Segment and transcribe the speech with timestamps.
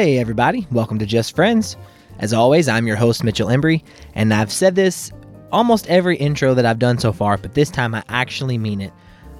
[0.00, 1.76] Hey, everybody, welcome to Just Friends.
[2.20, 3.82] As always, I'm your host, Mitchell Embry,
[4.14, 5.10] and I've said this
[5.50, 8.92] almost every intro that I've done so far, but this time I actually mean it.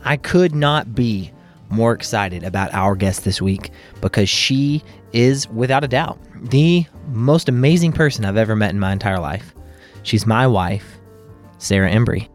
[0.03, 1.31] I could not be
[1.71, 3.71] more excited about our guest this week
[4.01, 6.19] because she is, without a doubt,
[6.51, 9.55] the most amazing person I've ever met in my entire life.
[10.03, 10.99] She's my wife,
[11.59, 12.27] Sarah Embry.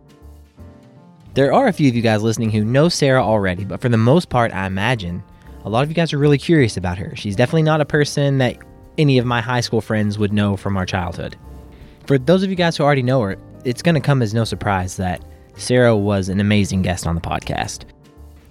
[1.33, 3.97] There are a few of you guys listening who know Sarah already, but for the
[3.97, 5.21] most part, I imagine
[5.65, 7.15] a lot of you guys are really curious about her.
[7.15, 8.57] She's definitely not a person that
[8.97, 11.37] any of my high school friends would know from our childhood.
[12.05, 14.43] For those of you guys who already know her, it's going to come as no
[14.43, 15.23] surprise that
[15.55, 17.85] Sarah was an amazing guest on the podcast.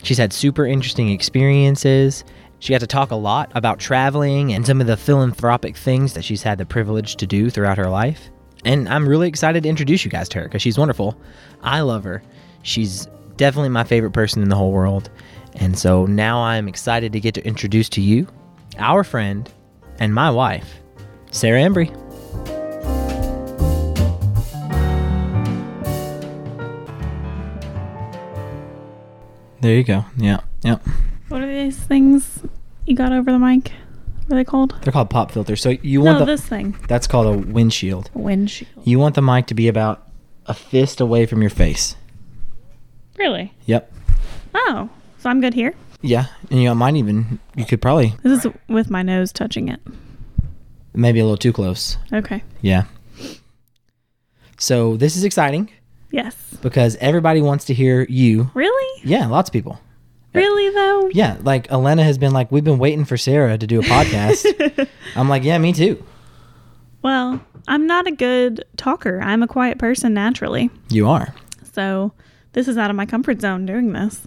[0.03, 2.25] She's had super interesting experiences.
[2.61, 6.25] She got to talk a lot about traveling and some of the philanthropic things that
[6.25, 8.31] she's had the privilege to do throughout her life.
[8.65, 11.17] And I'm really excited to introduce you guys to her because she's wonderful.
[11.63, 12.23] I love her.
[12.63, 15.11] She's definitely my favorite person in the whole world.
[15.57, 18.27] And so now I'm excited to get to introduce to you
[18.79, 19.51] our friend
[19.99, 20.81] and my wife,
[21.31, 21.91] Sarah Embry.
[29.61, 30.05] There you go.
[30.17, 30.41] Yeah.
[30.65, 30.83] Yep.
[31.29, 32.43] What are these things
[32.85, 33.71] you got over the mic?
[34.27, 34.75] What are they called?
[34.83, 35.61] They're called pop filters.
[35.61, 36.77] So you want No, the this thing.
[36.89, 38.11] That's called a windshield.
[38.15, 38.71] Windshield.
[38.85, 40.09] You want the mic to be about
[40.47, 41.95] a fist away from your face.
[43.19, 43.53] Really?
[43.67, 43.93] Yep.
[44.55, 44.91] Oh,
[45.23, 45.73] so I'm good here.
[46.03, 49.69] Yeah, and you know, might even you could probably This is with my nose touching
[49.69, 49.81] it.
[50.95, 51.97] maybe a little too close.
[52.13, 52.43] Okay.
[52.61, 52.85] Yeah.
[54.59, 55.71] So this is exciting
[56.11, 56.37] Yes.
[56.63, 58.51] because everybody wants to hear you.
[58.55, 59.03] Really?
[59.05, 59.81] Yeah, lots of people.
[60.35, 61.11] Really though?
[61.13, 64.89] Yeah, like Elena has been like, we've been waiting for Sarah to do a podcast.
[65.17, 66.03] I'm like, yeah, me too.
[67.03, 69.21] Well, I'm not a good talker.
[69.21, 70.71] I'm a quiet person naturally.
[70.89, 71.35] You are.
[71.73, 72.13] So
[72.53, 74.27] this is out of my comfort zone doing this.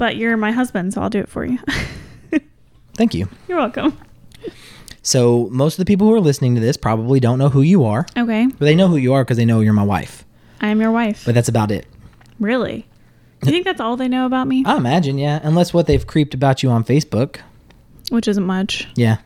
[0.00, 1.58] But you're my husband, so I'll do it for you.
[2.94, 3.28] Thank you.
[3.48, 3.98] you're welcome.
[5.02, 7.84] So most of the people who are listening to this probably don't know who you
[7.84, 8.46] are, Okay.
[8.46, 10.24] but they know who you are because they know you're my wife.
[10.60, 11.24] I am your wife.
[11.26, 11.86] But that's about it.
[12.38, 12.86] really?
[13.44, 14.64] You think that's all they know about me?
[14.66, 17.40] I imagine, yeah, unless what they've creeped about you on Facebook.
[18.10, 18.88] Which isn't much.
[18.96, 19.18] Yeah.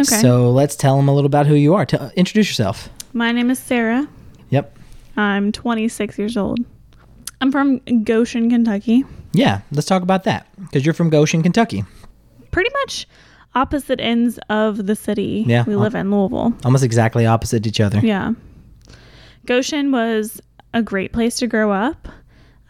[0.00, 0.04] Okay.
[0.20, 1.84] So let's tell them a little about who you are.
[1.84, 2.88] Tell, introduce yourself.
[3.12, 4.08] my name is Sarah.
[4.50, 4.76] Yep.
[5.18, 6.58] I'm 26 years old.
[7.42, 9.04] I'm from Goshen, Kentucky.
[9.38, 11.84] Yeah, let's talk about that because you're from Goshen, Kentucky.
[12.50, 13.06] Pretty much
[13.54, 15.44] opposite ends of the city.
[15.46, 15.64] Yeah.
[15.64, 16.54] We uh, live in Louisville.
[16.64, 18.00] Almost exactly opposite each other.
[18.00, 18.32] Yeah.
[19.46, 20.40] Goshen was
[20.74, 22.08] a great place to grow up.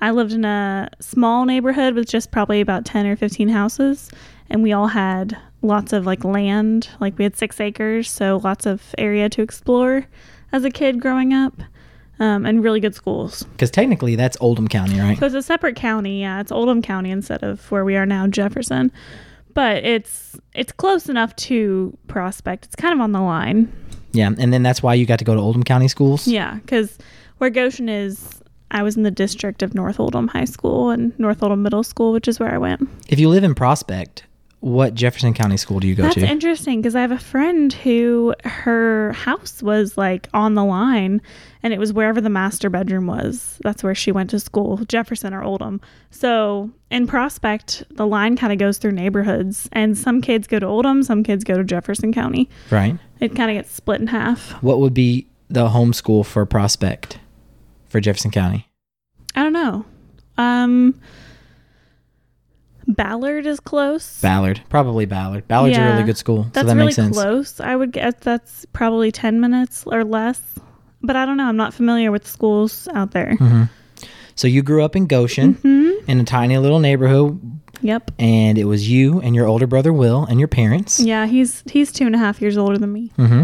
[0.00, 4.10] I lived in a small neighborhood with just probably about 10 or 15 houses,
[4.50, 6.90] and we all had lots of like land.
[7.00, 10.04] Like we had six acres, so lots of area to explore
[10.52, 11.54] as a kid growing up,
[12.20, 13.44] um, and really good schools.
[13.44, 15.18] Because technically that's Oldham County, right?
[15.18, 16.20] So it's a separate county.
[16.20, 18.92] Yeah, it's Oldham County instead of where we are now, Jefferson.
[19.54, 22.66] But it's it's close enough to Prospect.
[22.66, 23.72] It's kind of on the line.
[24.12, 26.26] Yeah, and then that's why you got to go to Oldham County schools.
[26.26, 26.96] Yeah, because
[27.38, 28.40] where Goshen is,
[28.70, 32.12] I was in the district of North Oldham High School and North Oldham Middle School,
[32.12, 32.88] which is where I went.
[33.08, 34.24] If you live in Prospect,
[34.60, 36.26] what Jefferson County school do you go That's to?
[36.26, 41.22] interesting because I have a friend who her house was like on the line
[41.62, 43.58] and it was wherever the master bedroom was.
[43.62, 45.80] That's where she went to school, Jefferson or Oldham.
[46.10, 50.66] So in Prospect, the line kind of goes through neighborhoods and some kids go to
[50.66, 52.48] Oldham, some kids go to Jefferson County.
[52.70, 52.98] right.
[53.20, 54.52] It kind of gets split in half.
[54.62, 57.18] What would be the home school for Prospect
[57.88, 58.68] for Jefferson County?
[59.34, 59.84] I don't know.
[60.36, 61.00] Um,
[62.88, 64.20] Ballard is close.
[64.22, 64.62] Ballard.
[64.70, 65.46] Probably Ballard.
[65.46, 66.44] Ballard's a really good school.
[66.52, 67.16] That's so that really makes sense.
[67.16, 67.60] close.
[67.60, 70.40] I would guess that's probably 10 minutes or less.
[71.02, 71.46] But I don't know.
[71.46, 73.36] I'm not familiar with schools out there.
[73.36, 73.64] hmm
[74.34, 77.38] So you grew up in Goshen hmm in a tiny little neighborhood,
[77.82, 78.10] Yep.
[78.18, 80.98] and it was you and your older brother Will and your parents.
[81.00, 83.12] Yeah, he's he's two and a half years older than me.
[83.16, 83.42] hmm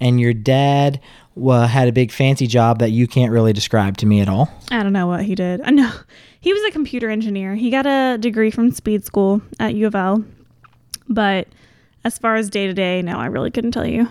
[0.00, 1.00] And your dad
[1.36, 4.50] had a big fancy job that you can't really describe to me at all.
[4.70, 5.60] I don't know what he did.
[5.62, 5.90] I know
[6.40, 7.54] he was a computer engineer.
[7.54, 10.24] He got a degree from Speed School at U of L.
[11.08, 11.48] But
[12.04, 14.08] as far as day to day, no, I really couldn't tell you.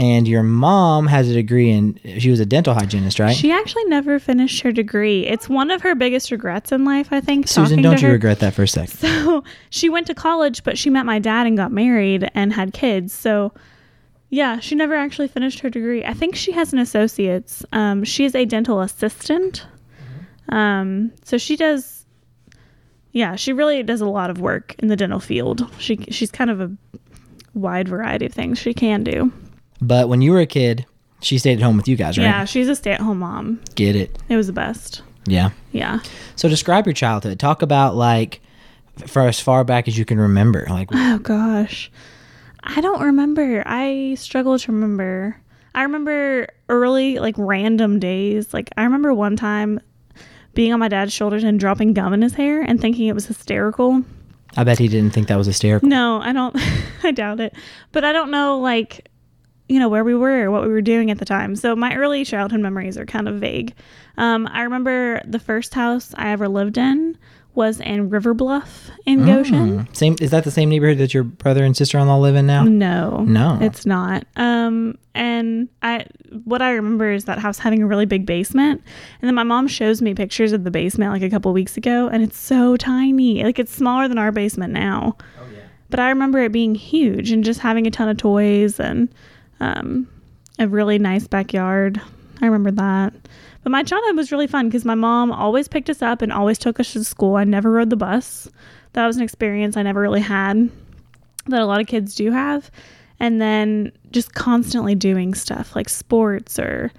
[0.00, 3.36] And your mom has a degree in, she was a dental hygienist, right?
[3.36, 5.26] She actually never finished her degree.
[5.26, 7.48] It's one of her biggest regrets in life, I think.
[7.48, 8.14] Susan, don't you her.
[8.14, 8.98] regret that for a second?
[9.30, 12.72] So she went to college, but she met my dad and got married and had
[12.72, 13.12] kids.
[13.12, 13.52] So
[14.30, 16.04] yeah, she never actually finished her degree.
[16.04, 17.64] I think she has an associate's.
[17.72, 19.66] Um, she is a dental assistant.
[20.48, 22.06] Um, so she does.
[23.12, 25.68] Yeah, she really does a lot of work in the dental field.
[25.78, 26.70] She she's kind of a
[27.52, 29.30] wide variety of things she can do.
[29.80, 30.86] But when you were a kid,
[31.20, 32.24] she stayed at home with you guys, right?
[32.24, 33.60] Yeah, she's a stay-at-home mom.
[33.74, 34.18] Get it.
[34.28, 35.02] It was the best.
[35.26, 35.50] Yeah.
[35.72, 36.00] Yeah.
[36.36, 37.38] So describe your childhood.
[37.38, 38.40] Talk about like
[39.06, 40.66] for as far back as you can remember.
[40.68, 41.90] Like Oh gosh.
[42.62, 43.62] I don't remember.
[43.66, 45.40] I struggle to remember.
[45.74, 48.52] I remember early, like random days.
[48.52, 49.80] Like I remember one time
[50.54, 53.26] being on my dad's shoulders and dropping gum in his hair and thinking it was
[53.26, 54.02] hysterical.
[54.56, 55.88] I bet he didn't think that was hysterical.
[55.88, 56.56] No, I don't.
[57.04, 57.54] I doubt it.
[57.92, 59.08] But I don't know, like,
[59.70, 61.54] you know, where we were or what we were doing at the time.
[61.54, 63.72] So my early childhood memories are kind of vague.
[64.18, 67.16] Um, I remember the first house I ever lived in
[67.54, 69.84] was in River Bluff in Goshen.
[69.84, 69.96] Mm.
[69.96, 72.46] Same is that the same neighborhood that your brother and sister in law live in
[72.46, 72.64] now?
[72.64, 73.58] No, No.
[73.60, 74.24] it's not.
[74.36, 76.06] Um, and I,
[76.44, 78.82] what I remember is that house having a really big basement,
[79.20, 82.08] and then my mom shows me pictures of the basement like a couple weeks ago,
[82.08, 85.16] and it's so tiny, like it's smaller than our basement now.
[85.40, 85.60] Oh yeah.
[85.90, 89.08] But I remember it being huge and just having a ton of toys and
[89.60, 90.08] um,
[90.58, 92.00] a really nice backyard.
[92.42, 93.12] I remember that.
[93.62, 96.58] But my childhood was really fun because my mom always picked us up and always
[96.58, 97.36] took us to school.
[97.36, 98.48] I never rode the bus.
[98.94, 100.70] That was an experience I never really had
[101.46, 102.70] that a lot of kids do have.
[103.18, 106.90] And then just constantly doing stuff like sports or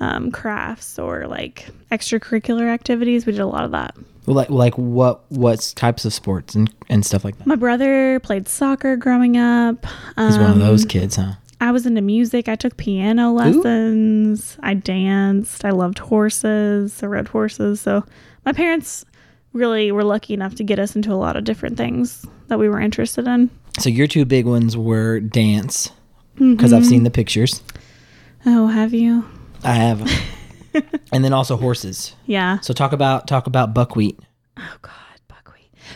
[0.00, 3.24] um, crafts or like extracurricular activities.
[3.24, 3.94] We did a lot of that.
[4.26, 7.46] Like like what what types of sports and, and stuff like that?
[7.46, 9.86] My brother played soccer growing up.
[10.16, 11.32] He's one of those Um, kids, huh?
[11.60, 12.48] I was into music.
[12.48, 14.56] I took piano lessons.
[14.62, 15.64] I danced.
[15.64, 17.02] I loved horses.
[17.02, 17.80] I rode horses.
[17.80, 18.04] So
[18.46, 19.04] my parents
[19.52, 22.68] really were lucky enough to get us into a lot of different things that we
[22.68, 23.50] were interested in.
[23.78, 25.90] So your two big ones were dance
[26.36, 26.88] because I've Mm-hmm.
[26.88, 27.62] seen the pictures.
[28.46, 29.28] Oh, have you?
[29.62, 30.10] I have,
[31.12, 32.14] and then also horses.
[32.26, 32.60] Yeah.
[32.60, 34.18] So talk about talk about buckwheat.
[34.56, 34.94] Oh God.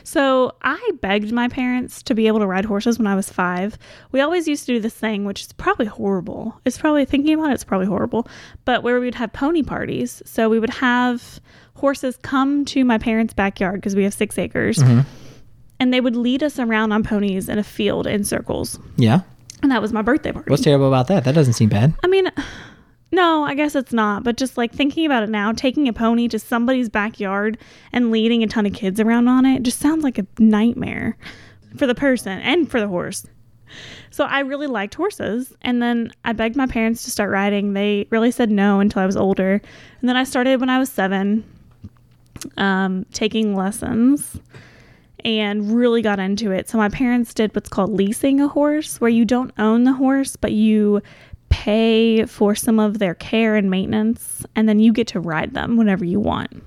[0.04, 3.78] So I begged my parents to be able to ride horses when I was five.
[4.12, 6.60] We always used to do this thing, which is probably horrible.
[6.64, 8.28] It's probably thinking about it, it's probably horrible.
[8.64, 10.22] But where we would have pony parties.
[10.26, 11.40] So we would have
[11.74, 14.78] horses come to my parents' backyard because we have six acres.
[14.78, 15.00] Mm-hmm.
[15.80, 18.78] And they would lead us around on ponies in a field in circles.
[18.96, 19.20] Yeah.
[19.62, 20.50] And that was my birthday party.
[20.50, 21.24] What's terrible about that?
[21.24, 21.94] That doesn't seem bad.
[22.04, 22.30] I mean,
[23.14, 24.24] no, I guess it's not.
[24.24, 27.58] But just like thinking about it now, taking a pony to somebody's backyard
[27.92, 31.16] and leading a ton of kids around on it just sounds like a nightmare
[31.76, 33.26] for the person and for the horse.
[34.10, 35.52] So I really liked horses.
[35.62, 37.72] And then I begged my parents to start riding.
[37.72, 39.60] They really said no until I was older.
[40.00, 41.44] And then I started when I was seven,
[42.56, 44.38] um, taking lessons
[45.24, 46.68] and really got into it.
[46.68, 50.36] So my parents did what's called leasing a horse, where you don't own the horse,
[50.36, 51.02] but you
[51.64, 55.78] pay for some of their care and maintenance, and then you get to ride them
[55.78, 56.62] whenever you want.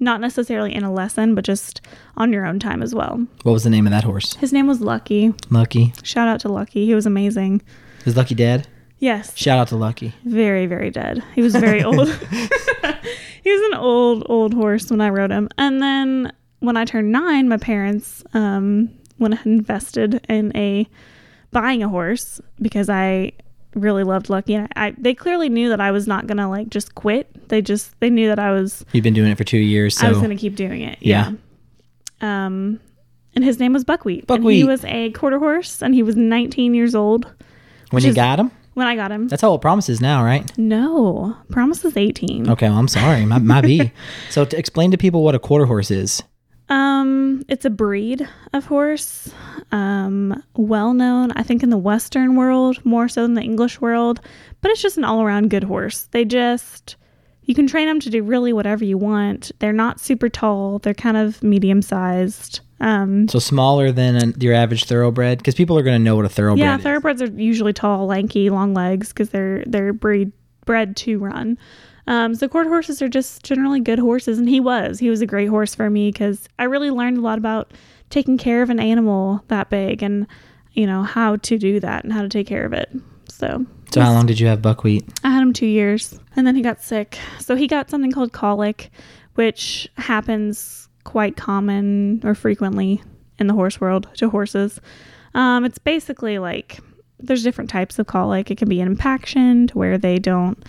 [0.00, 1.80] Not necessarily in a lesson, but just
[2.18, 3.26] on your own time as well.
[3.44, 4.34] What was the name of that horse?
[4.34, 5.32] His name was Lucky.
[5.48, 5.94] Lucky.
[6.02, 6.84] Shout out to Lucky.
[6.84, 7.62] He was amazing.
[8.04, 8.68] Is Lucky dead?
[8.98, 10.12] Yes, Shout out to Lucky.
[10.26, 11.24] very, very dead.
[11.34, 12.08] He was very old.
[13.42, 15.48] he was an old, old horse when I rode him.
[15.56, 20.86] And then when I turned nine, my parents um, went ahead and invested in a
[21.50, 23.32] buying a horse because I
[23.74, 24.54] really loved Lucky.
[24.54, 27.48] And I, I they clearly knew that I was not gonna like just quit.
[27.48, 30.06] They just they knew that I was You've been doing it for two years, so
[30.06, 30.98] I was gonna keep doing it.
[31.00, 31.32] Yeah.
[31.32, 32.46] Yeah.
[32.46, 32.80] Um,
[33.34, 34.24] and his name was Buckwheat.
[34.30, 37.26] And he was a quarter horse, and he was 19 years old
[37.90, 39.28] when you is- got him, when I got him.
[39.28, 40.50] that's how old Promise is now, right?
[40.56, 42.48] No, Promise is 18.
[42.50, 43.90] Okay, well, I'm sorry, my, my B.
[44.30, 46.22] So to explain to people what a quarter horse is.
[46.68, 49.32] Um, it's a breed of horse,
[49.70, 54.20] um, well known, I think, in the Western world more so than the English world.
[54.60, 56.08] But it's just an all around good horse.
[56.12, 56.96] They just
[57.42, 59.52] you can train them to do really whatever you want.
[59.58, 60.78] They're not super tall.
[60.78, 62.60] They're kind of medium sized.
[62.80, 66.24] Um, So smaller than an, your average thoroughbred, because people are going to know what
[66.24, 66.82] a thoroughbred yeah, is.
[66.82, 70.32] thoroughbreds are usually tall, lanky, long legs because they're they're breed
[70.64, 71.58] bred to run.
[72.06, 75.26] Um, so quarter horses are just generally good horses, and he was he was a
[75.26, 77.72] great horse for me because I really learned a lot about
[78.10, 80.26] taking care of an animal that big and
[80.72, 82.90] you know how to do that and how to take care of it.
[83.28, 85.04] So So how long did you have buckwheat?
[85.24, 87.18] I had him two years, and then he got sick.
[87.38, 88.90] So he got something called colic,
[89.34, 93.02] which happens quite common or frequently
[93.38, 94.80] in the horse world to horses.
[95.34, 96.78] Um, it's basically like
[97.18, 98.50] there's different types of colic.
[98.50, 100.62] It can be an impaction to where they don't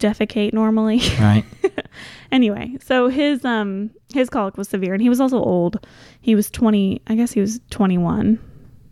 [0.00, 1.00] defecate normally.
[1.20, 1.44] Right.
[2.32, 5.86] anyway, so his um his colic was severe, and he was also old.
[6.20, 7.00] He was twenty.
[7.06, 8.38] I guess he was twenty one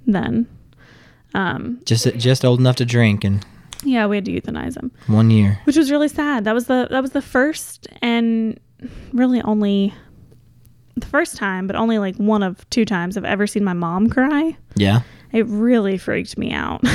[0.07, 0.47] then.
[1.35, 3.45] Um, just just old enough to drink and
[3.85, 4.91] yeah, we had to euthanize him.
[5.07, 5.61] one year.
[5.65, 6.45] which was really sad.
[6.45, 8.59] That was the that was the first and
[9.13, 9.95] really only
[10.97, 14.09] the first time, but only like one of two times I've ever seen my mom
[14.09, 14.57] cry.
[14.75, 15.01] Yeah.
[15.33, 16.83] It really freaked me out.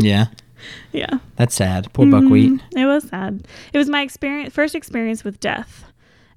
[0.00, 0.26] Yeah.
[0.92, 1.92] yeah, That's sad.
[1.92, 2.52] Poor buckwheat.
[2.52, 2.60] Mhm.
[2.76, 3.46] It was sad.
[3.72, 5.84] It was my experience first experience with death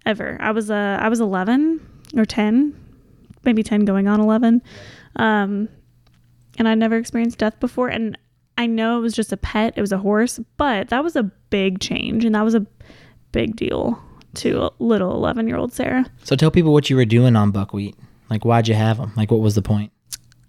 [0.05, 0.37] ever.
[0.39, 1.79] I was uh, I was 11
[2.17, 2.73] or 10,
[3.45, 4.61] maybe 10 going on 11.
[5.15, 5.69] Um
[6.57, 7.87] and I'd never experienced death before.
[7.87, 8.17] And
[8.57, 11.23] I know it was just a pet, it was a horse, but that was a
[11.49, 12.65] big change, and that was a
[13.31, 13.97] big deal
[14.35, 16.05] to a little 11 year old Sarah.
[16.23, 17.95] So tell people what you were doing on buckwheat.
[18.29, 19.13] Like, why'd you have them?
[19.15, 19.91] Like, what was the point?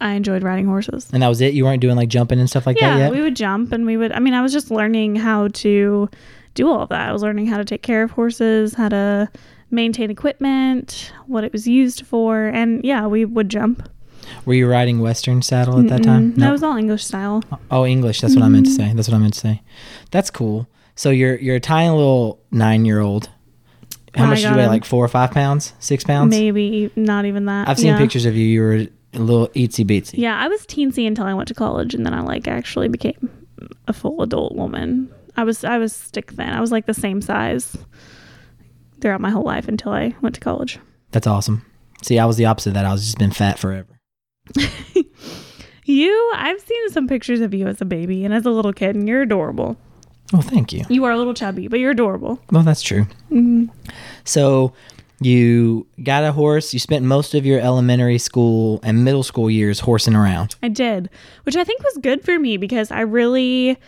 [0.03, 1.09] I enjoyed riding horses.
[1.13, 1.55] And that was it.
[1.55, 3.13] You weren't doing like jumping and stuff like that yeah, yet.
[3.13, 4.13] we would jump and we would.
[4.13, 6.09] I mean, I was just learning how to
[6.55, 7.09] do all of that.
[7.09, 9.29] I was learning how to take care of horses, how to
[9.71, 13.89] maintain equipment, what it was used for, and yeah, we would jump.
[14.45, 16.33] Were you riding Western saddle at that time?
[16.33, 17.43] Mm, That was all English style.
[17.71, 18.21] Oh, English.
[18.21, 18.89] That's what I meant to Mm-hmm.
[18.91, 18.95] say.
[18.95, 19.63] That's what I meant to say.
[20.11, 20.67] That's cool.
[20.95, 23.31] So you're you're a tiny little nine year old.
[24.15, 24.67] How Oh much did you weigh?
[24.69, 25.73] Like four or five pounds?
[25.81, 26.31] Six pounds?
[26.31, 27.69] Maybe not even that.
[27.69, 27.99] I've seen yeah.
[27.99, 28.47] pictures of you.
[28.47, 30.15] You were a little itsy bitsy.
[30.19, 33.31] Yeah, I was teensy until I went to college, and then I like actually became
[33.89, 35.13] a full adult woman.
[35.37, 36.49] I was I was stick thin.
[36.49, 37.77] I was like the same size
[39.01, 40.79] throughout my whole life until I went to college.
[41.11, 41.65] That's awesome.
[42.03, 42.85] See, I was the opposite of that.
[42.85, 43.99] I was just been fat forever.
[45.85, 48.95] You, I've seen some pictures of you as a baby and as a little kid,
[48.95, 49.77] and you're adorable.
[50.33, 50.85] Well, thank you.
[50.89, 52.41] You are a little chubby, but you're adorable.
[52.53, 53.07] Well, that's true.
[53.33, 53.69] Mhm.
[54.25, 54.73] So
[55.25, 56.73] you got a horse.
[56.73, 60.57] You spent most of your elementary school and middle school years horsing around.
[60.63, 61.09] I did,
[61.45, 63.79] which I think was good for me because I really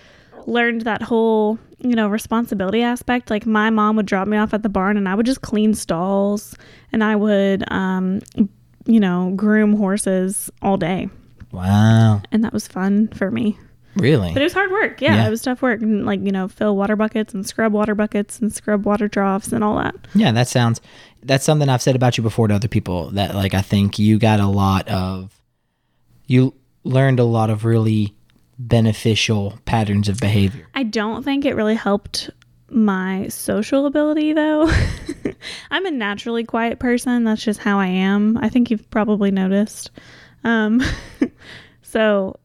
[0.46, 3.30] learned that whole, you know, responsibility aspect.
[3.30, 5.74] Like my mom would drop me off at the barn and I would just clean
[5.74, 6.54] stalls
[6.92, 8.20] and I would um
[8.86, 11.08] you know, groom horses all day.
[11.52, 12.20] Wow.
[12.32, 13.58] And that was fun for me.
[13.96, 14.32] Really?
[14.32, 15.00] But it was hard work.
[15.00, 15.26] Yeah, Yeah.
[15.28, 15.80] it was tough work.
[15.80, 19.52] And like, you know, fill water buckets and scrub water buckets and scrub water troughs
[19.52, 19.94] and all that.
[20.14, 20.80] Yeah, that sounds.
[21.24, 23.10] That's something I've said about you before to other people.
[23.10, 25.40] That like I think you got a lot of.
[26.26, 26.54] You
[26.84, 28.14] learned a lot of really
[28.58, 30.66] beneficial patterns of behavior.
[30.74, 32.30] I don't think it really helped
[32.70, 34.70] my social ability though.
[35.70, 37.24] I'm a naturally quiet person.
[37.24, 38.38] That's just how I am.
[38.38, 39.90] I think you've probably noticed.
[40.44, 40.82] Um,
[41.82, 42.38] so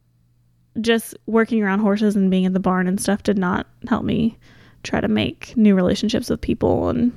[0.81, 4.37] just working around horses and being in the barn and stuff did not help me
[4.83, 7.11] try to make new relationships with people and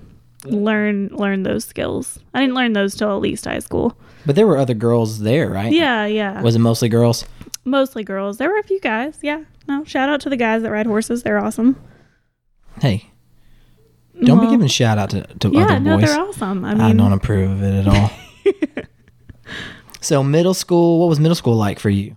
[0.45, 2.19] learn learn those skills.
[2.35, 3.97] I didn't learn those till at least high school.
[4.27, 5.73] But there were other girls there, right?
[5.73, 6.43] Yeah, yeah.
[6.43, 7.25] Was it mostly girls?
[7.65, 8.39] Mostly girls.
[8.39, 9.19] There were a few guys.
[9.23, 9.45] Yeah.
[9.69, 11.23] No, shout out to the guys that ride horses.
[11.23, 11.81] They're awesome.
[12.81, 13.13] Hey,
[14.25, 16.09] don't be giving shout out to, to Yeah, other no, boys.
[16.09, 16.65] they're awesome.
[16.65, 18.85] I mean, I, don't approve of it at all.
[20.01, 22.17] so middle school, what was middle school like for you?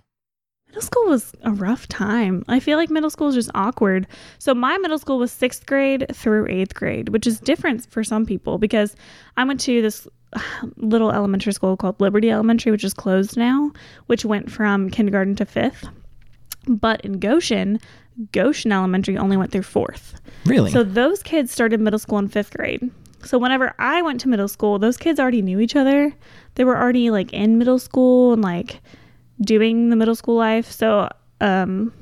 [0.76, 2.44] Middle school was a rough time.
[2.48, 4.06] I feel like middle school is just awkward.
[4.38, 8.26] So my middle school was sixth grade through eighth grade, which is different for some
[8.26, 8.94] people because
[9.38, 10.06] I went to this
[10.76, 13.72] little elementary school called Liberty Elementary, which is closed now,
[14.04, 15.88] which went from kindergarten to fifth.
[16.68, 17.80] But in Goshen,
[18.32, 20.20] Goshen Elementary only went through fourth.
[20.44, 20.72] Really?
[20.72, 22.90] So those kids started middle school in fifth grade.
[23.24, 26.12] So whenever I went to middle school, those kids already knew each other.
[26.56, 28.82] They were already like in middle school and like
[29.40, 30.70] doing the middle school life.
[30.70, 31.08] So
[31.40, 31.92] um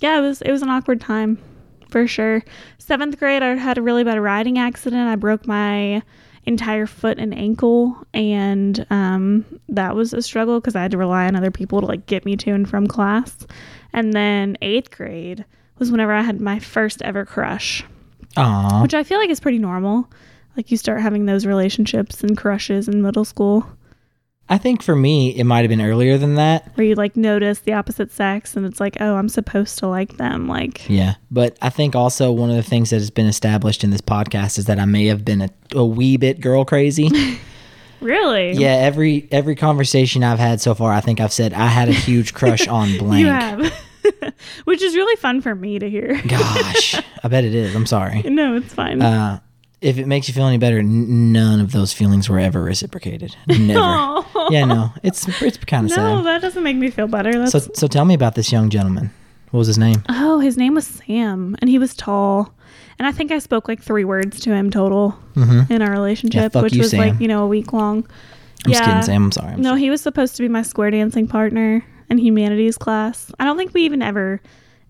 [0.00, 1.38] yeah, it was it was an awkward time
[1.88, 2.42] for sure.
[2.78, 5.08] Seventh grade I had a really bad riding accident.
[5.08, 6.02] I broke my
[6.44, 11.26] entire foot and ankle and um that was a struggle because I had to rely
[11.26, 13.46] on other people to like get me to and from class.
[13.92, 15.44] And then eighth grade
[15.78, 17.84] was whenever I had my first ever crush
[18.36, 18.82] Aw.
[18.82, 20.08] which I feel like is pretty normal.
[20.56, 23.66] Like you start having those relationships and crushes in middle school
[24.50, 26.72] I think for me, it might have been earlier than that.
[26.76, 30.16] where you like notice the opposite sex and it's like, oh, I'm supposed to like
[30.16, 30.48] them.
[30.48, 31.14] Like, Yeah.
[31.30, 34.58] But I think also one of the things that has been established in this podcast
[34.58, 37.08] is that I may have been a, a wee bit girl crazy.
[38.00, 38.52] really?
[38.54, 38.74] yeah.
[38.74, 42.34] Every every conversation I've had so far, I think I've said I had a huge
[42.34, 43.20] crush on blank.
[43.20, 43.72] You have.
[44.64, 46.20] which is really fun for me to hear.
[46.26, 47.74] Gosh, I bet it is.
[47.76, 48.22] I'm sorry.
[48.22, 49.00] no, it's fine.
[49.00, 49.38] Uh,
[49.80, 53.34] if it makes you feel any better, n- none of those feelings were ever reciprocated.
[53.48, 53.80] Never.
[53.80, 54.48] Aw.
[54.50, 56.26] yeah, no, it's it's kind of No, sad.
[56.26, 57.32] that doesn't make me feel better.
[57.32, 59.10] That's So so tell me about this young gentleman.
[59.50, 60.02] What was his name?
[60.08, 62.54] Oh, his name was Sam, and he was tall.
[62.98, 65.72] And I think I spoke like three words to him total Mm-hmm.
[65.72, 68.06] in our relationship, fuck which you, was like, you know, a week long.
[68.66, 69.24] I'm just kidding, Sam.
[69.24, 69.52] I'm sorry.
[69.54, 69.80] I'm no, sorry.
[69.80, 73.32] he was supposed to be my square dancing partner in humanities class.
[73.40, 74.42] I don't think we even ever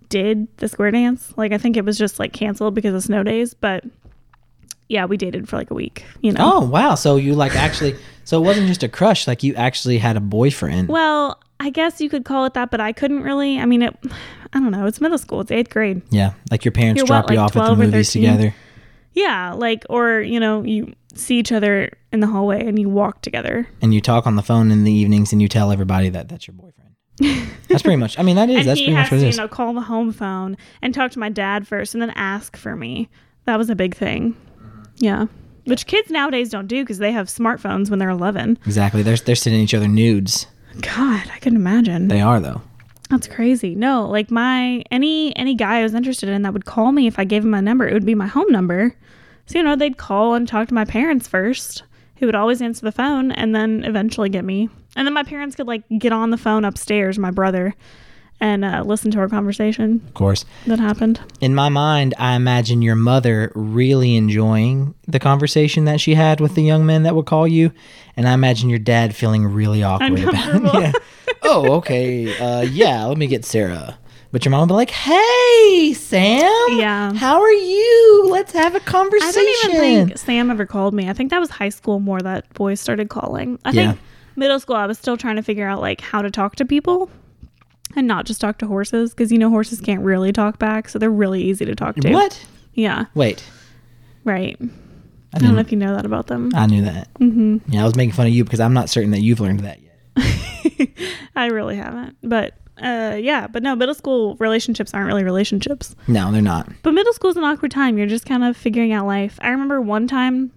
[0.09, 1.33] did the square dance.
[1.37, 3.55] Like, I think it was just like canceled because of snow days.
[3.55, 3.85] But
[4.91, 6.55] yeah, we dated for like a week, you know?
[6.55, 6.97] Oh wow!
[6.97, 7.97] So you like actually?
[8.23, 9.27] So it wasn't just a crush.
[9.27, 10.89] Like you actually had a boyfriend.
[10.89, 13.59] Well, I guess you could call it that, but I couldn't really.
[13.59, 13.97] I mean, it,
[14.53, 14.87] I don't know.
[14.87, 16.03] It's middle school, it's eighth grade.
[16.11, 18.23] yeah, like your parents You're drop what, you like off at the movies 13?
[18.23, 18.55] together.
[19.15, 23.23] Yeah, like, or, you know, you see each other in the hallway and you walk
[23.23, 23.67] together.
[23.83, 26.47] and you talk on the phone in the evenings and you tell everybody that that's
[26.47, 26.91] your boyfriend.
[27.69, 28.17] that's pretty much.
[28.17, 30.13] I mean, that is that's pretty much what to, it you know, call the home
[30.13, 33.09] phone and talk to my dad first and then ask for me.
[33.47, 34.37] That was a big thing.
[35.01, 35.27] Yeah.
[35.65, 38.59] Which kids nowadays don't do because they have smartphones when they're 11.
[38.65, 39.03] Exactly.
[39.03, 40.47] They're they're sending each other nudes.
[40.81, 42.09] God, I can imagine.
[42.09, 42.63] They are though.
[43.11, 43.75] That's crazy.
[43.75, 47.19] No, like my any any guy I was interested in that would call me if
[47.19, 48.95] I gave him my number, it would be my home number.
[49.47, 51.83] So you know, they'd call and talk to my parents first,
[52.17, 54.69] who would always answer the phone and then eventually get me.
[54.95, 57.75] And then my parents could like get on the phone upstairs, my brother,
[58.41, 60.45] and uh, listen to our conversation Of course.
[60.67, 61.21] that happened.
[61.41, 66.55] In my mind, I imagine your mother really enjoying the conversation that she had with
[66.55, 67.73] the young men that would call you,
[68.17, 70.63] and I imagine your dad feeling really awkward about it.
[70.81, 70.93] Yeah.
[71.43, 72.37] Oh, okay.
[72.39, 73.05] Uh, yeah.
[73.07, 73.97] Let me get Sarah.
[74.31, 76.49] But your mom would be like, "Hey, Sam.
[76.79, 77.13] Yeah.
[77.15, 78.27] How are you?
[78.31, 81.09] Let's have a conversation." I don't even think Sam ever called me.
[81.09, 83.59] I think that was high school more that boys started calling.
[83.65, 83.93] I Yeah.
[83.93, 84.01] think
[84.37, 87.11] middle school I was still trying to figure out like how to talk to people
[87.97, 90.99] and not just talk to horses because you know horses can't really talk back, so
[90.99, 92.11] they're really easy to talk to.
[92.13, 92.45] What?
[92.75, 93.45] Yeah, Wait.
[94.25, 94.57] right.
[95.33, 96.51] I, I don't know if you know that about them.
[96.55, 97.09] I knew that.
[97.19, 99.61] hmm Yeah, I was making fun of you because I'm not certain that you've learned
[99.61, 100.89] that yet.
[101.37, 105.95] I really haven't, but uh, yeah, but no, middle school relationships aren't really relationships.
[106.09, 106.69] No, they're not.
[106.83, 107.99] But middle school is an awkward time.
[107.99, 109.39] You're just kind of figuring out life.
[109.43, 110.51] I remember one time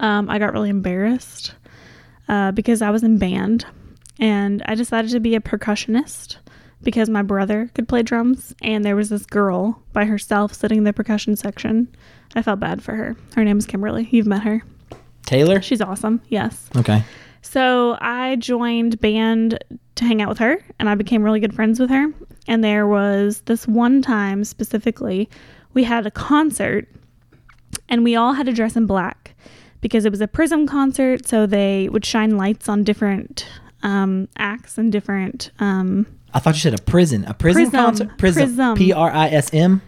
[0.00, 1.54] um, I got really embarrassed
[2.28, 3.66] uh, because I was in band
[4.18, 6.36] and I decided to be a percussionist
[6.82, 10.84] because my brother could play drums and there was this girl by herself sitting in
[10.84, 11.88] the percussion section.
[12.34, 13.16] I felt bad for her.
[13.34, 14.08] Her name is Kimberly.
[14.10, 14.62] You've met her.
[15.24, 15.60] Taylor.
[15.60, 16.22] She's awesome.
[16.28, 16.68] Yes.
[16.76, 17.02] Okay.
[17.42, 19.58] So I joined band
[19.96, 22.12] to hang out with her, and I became really good friends with her.
[22.48, 25.28] And there was this one time specifically,
[25.72, 26.88] we had a concert,
[27.88, 29.34] and we all had to dress in black
[29.80, 31.26] because it was a Prism concert.
[31.26, 33.46] So they would shine lights on different
[33.82, 35.50] um, acts and different.
[35.58, 37.24] Um, I thought you said a prison.
[37.24, 37.84] A prison Prism.
[37.84, 38.18] concert.
[38.18, 38.76] Prism.
[38.76, 39.80] P R I S M.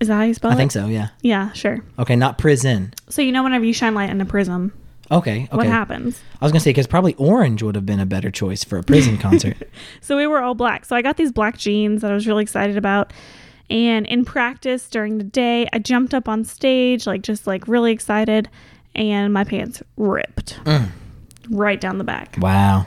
[0.00, 0.56] is that how you spell I it?
[0.56, 0.86] I think so.
[0.86, 1.08] Yeah.
[1.22, 1.80] Yeah, sure.
[1.98, 2.94] Okay, not prison.
[3.08, 4.72] So you know, whenever you shine light in a prism,
[5.10, 5.42] Okay.
[5.44, 5.56] Okay.
[5.56, 6.20] what happens?
[6.40, 8.82] I was gonna say because probably orange would have been a better choice for a
[8.82, 9.56] prison concert.
[10.00, 10.84] So we were all black.
[10.84, 13.12] So I got these black jeans that I was really excited about.
[13.68, 17.90] And in practice during the day, I jumped up on stage, like just like really
[17.92, 18.48] excited,
[18.94, 20.88] and my pants ripped Mm.
[21.50, 22.86] right down the back, Wow.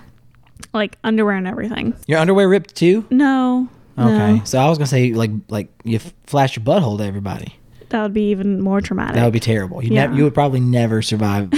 [0.74, 1.94] Like underwear and everything.
[2.08, 3.06] Your underwear ripped too.
[3.10, 3.68] No.
[3.98, 4.34] Okay.
[4.38, 7.56] No, So I was gonna say like like you f- flash your butthole to everybody.
[7.90, 9.16] that would be even more traumatic.
[9.16, 9.84] That would be terrible.
[9.84, 10.06] You Yeah.
[10.08, 11.52] nev- you would probably never survive.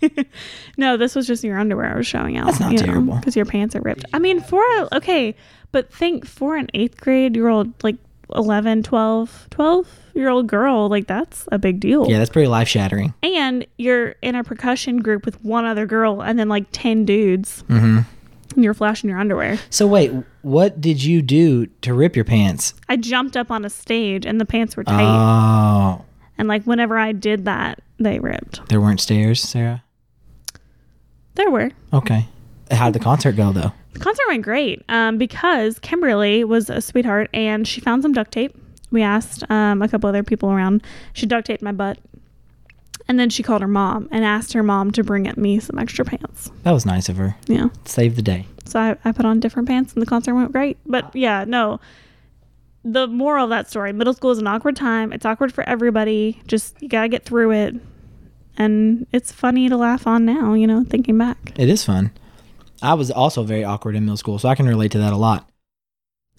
[0.76, 2.46] no, this was just your underwear I was showing out.
[2.46, 3.16] That's not terrible.
[3.16, 4.04] Because your pants are ripped.
[4.12, 5.34] I mean, for a, okay,
[5.72, 7.96] but think for an eighth grade year old, like
[8.34, 12.08] 11, 12, 12 year old girl, like that's a big deal.
[12.08, 13.14] yeah, that's pretty life shattering.
[13.22, 17.64] and you're in a percussion group with one other girl and then like 10 dudes
[17.68, 18.00] mm-hmm.
[18.58, 20.10] And you're flashing your underwear So wait,
[20.42, 22.74] what did you do to rip your pants?
[22.88, 26.04] i jumped up on a stage and the pants were tight Oh,
[26.36, 29.84] and like whenever i did that they ripped there weren't stairs, Sarah.
[31.36, 32.26] there were Okay.
[32.70, 33.72] How did the concert go though?
[33.92, 38.32] the concert went great um, because kimberly was a sweetheart and she found some duct
[38.32, 38.56] tape
[38.90, 41.98] we asked um, a couple other people around she duct taped my butt
[43.08, 45.78] and then she called her mom and asked her mom to bring up me some
[45.78, 47.36] extra pants That was nice of her.
[47.46, 48.46] yeah Save the day.
[48.66, 50.76] So I, I put on different pants and the concert went great.
[50.84, 51.80] But yeah, no.
[52.84, 55.12] The moral of that story middle school is an awkward time.
[55.12, 56.40] It's awkward for everybody.
[56.46, 57.74] Just, you got to get through it.
[58.58, 61.52] And it's funny to laugh on now, you know, thinking back.
[61.56, 62.10] It is fun.
[62.82, 65.16] I was also very awkward in middle school, so I can relate to that a
[65.16, 65.48] lot.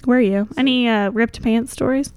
[0.05, 0.47] Where are you?
[0.57, 2.13] Any uh, ripped pants stories?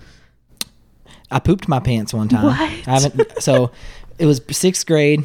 [1.30, 2.44] I pooped my pants one time.
[2.46, 2.60] What?
[2.60, 3.42] I haven't.
[3.42, 3.70] So
[4.18, 5.24] it was sixth grade.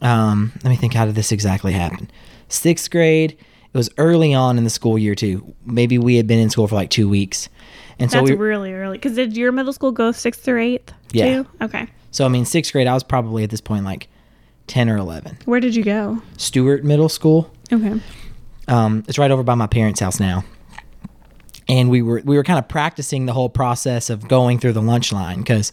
[0.00, 0.94] Um, let me think.
[0.94, 2.10] How did this exactly happen?
[2.48, 3.32] Sixth grade.
[3.32, 5.54] It was early on in the school year too.
[5.66, 7.48] Maybe we had been in school for like two weeks,
[7.98, 8.36] and so That's we.
[8.36, 8.96] really early.
[8.98, 10.92] Because did your middle school go sixth through eighth?
[11.12, 11.42] Yeah.
[11.42, 11.48] Too?
[11.62, 11.86] Okay.
[12.10, 12.86] So I mean, sixth grade.
[12.86, 14.08] I was probably at this point like
[14.66, 15.36] ten or eleven.
[15.44, 16.22] Where did you go?
[16.36, 17.50] Stuart Middle School.
[17.72, 18.00] Okay.
[18.68, 20.44] Um, it's right over by my parents' house now.
[21.68, 24.82] And we were we were kind of practicing the whole process of going through the
[24.82, 25.70] lunch line because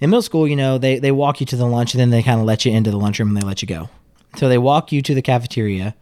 [0.00, 2.22] in middle school, you know, they they walk you to the lunch and then they
[2.22, 3.88] kind of let you into the lunchroom and they let you go.
[4.36, 5.94] So they walk you to the cafeteria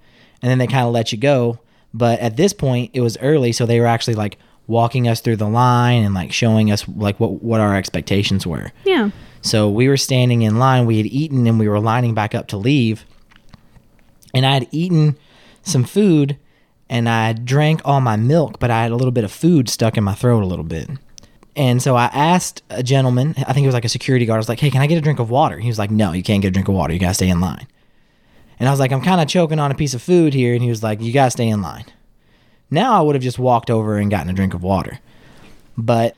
[0.43, 1.61] and then they kind of let you go.
[1.95, 5.37] But at this point, it was early, so they were actually like walking us through
[5.37, 8.73] the line and like showing us like what what our expectations were.
[8.85, 9.11] Yeah.
[9.43, 10.87] So we were standing in line.
[10.87, 13.05] We had eaten and we were lining back up to leave.
[14.35, 15.17] And I had eaten
[15.63, 16.37] some food
[16.89, 19.97] and I drank all my milk, but I had a little bit of food stuck
[19.97, 20.89] in my throat a little bit.
[21.57, 24.41] And so I asked a gentleman, I think it was like a security guard, I
[24.41, 25.59] was like, hey, can I get a drink of water?
[25.59, 26.93] He was like, no, you can't get a drink of water.
[26.93, 27.67] You got to stay in line.
[28.61, 30.53] And I was like, I'm kind of choking on a piece of food here.
[30.53, 31.87] And he was like, you got to stay in line.
[32.71, 34.99] Now I would have just walked over and gotten a drink of water.
[35.79, 36.15] But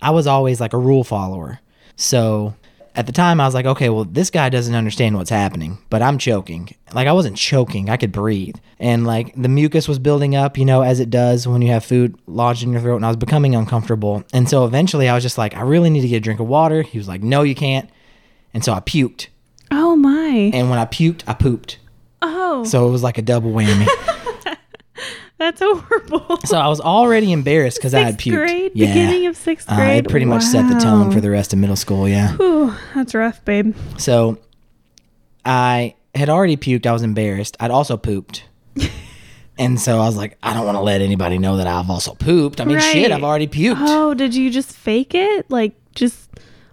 [0.00, 1.60] I was always like a rule follower.
[1.96, 2.54] So
[2.96, 6.00] at the time, I was like, okay, well, this guy doesn't understand what's happening, but
[6.00, 6.74] I'm choking.
[6.92, 8.54] Like, I wasn't choking, I could breathe.
[8.78, 11.84] And like the mucus was building up, you know, as it does when you have
[11.84, 12.96] food lodged in your throat.
[12.96, 14.22] And I was becoming uncomfortable.
[14.32, 16.46] And so eventually I was just like, I really need to get a drink of
[16.46, 16.82] water.
[16.82, 17.90] He was like, no, you can't.
[18.52, 19.28] And so I puked.
[19.70, 20.50] Oh my.
[20.54, 21.78] And when I puked, I pooped.
[22.22, 23.88] oh, So it was like a double whammy.
[25.38, 26.38] that's horrible.
[26.44, 28.34] so I was already embarrassed because I had puked.
[28.36, 30.06] grade, beginning of sixth grade.
[30.06, 32.32] it pretty much set the tone for the rest of middle school, yeah.
[32.36, 33.74] Whew, that's rough, babe.
[33.98, 34.38] So
[35.44, 36.86] I had already puked.
[36.86, 37.56] I was embarrassed.
[37.60, 38.44] I'd also pooped.
[39.58, 42.14] and so I was like, I don't want to let anybody know that I've also
[42.14, 42.60] pooped.
[42.60, 43.76] I mean, shit, I've already puked.
[43.78, 45.50] Oh, did you just fake it?
[45.50, 46.30] Like just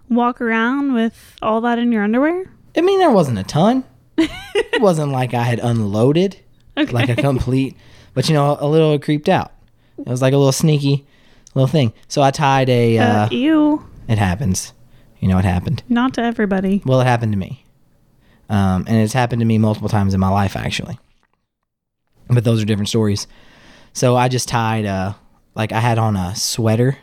[0.08, 2.50] walk around with all that in your underwear?
[2.76, 3.84] I mean, there wasn't a ton.
[4.18, 6.36] it wasn't like I had unloaded
[6.76, 6.92] Okay.
[6.92, 7.76] like a complete,
[8.14, 9.52] but you know, a little creeped out.
[9.98, 11.06] It was like a little sneaky
[11.54, 11.92] little thing.
[12.08, 13.86] So I tied a, uh, uh, ew.
[14.08, 14.72] it happens.
[15.20, 15.82] You know, it happened.
[15.88, 16.82] Not to everybody.
[16.84, 17.64] Well, it happened to me.
[18.48, 20.98] Um, and it's happened to me multiple times in my life, actually.
[22.28, 23.26] But those are different stories.
[23.92, 25.12] So I just tied, uh,
[25.54, 26.98] like I had on a sweater,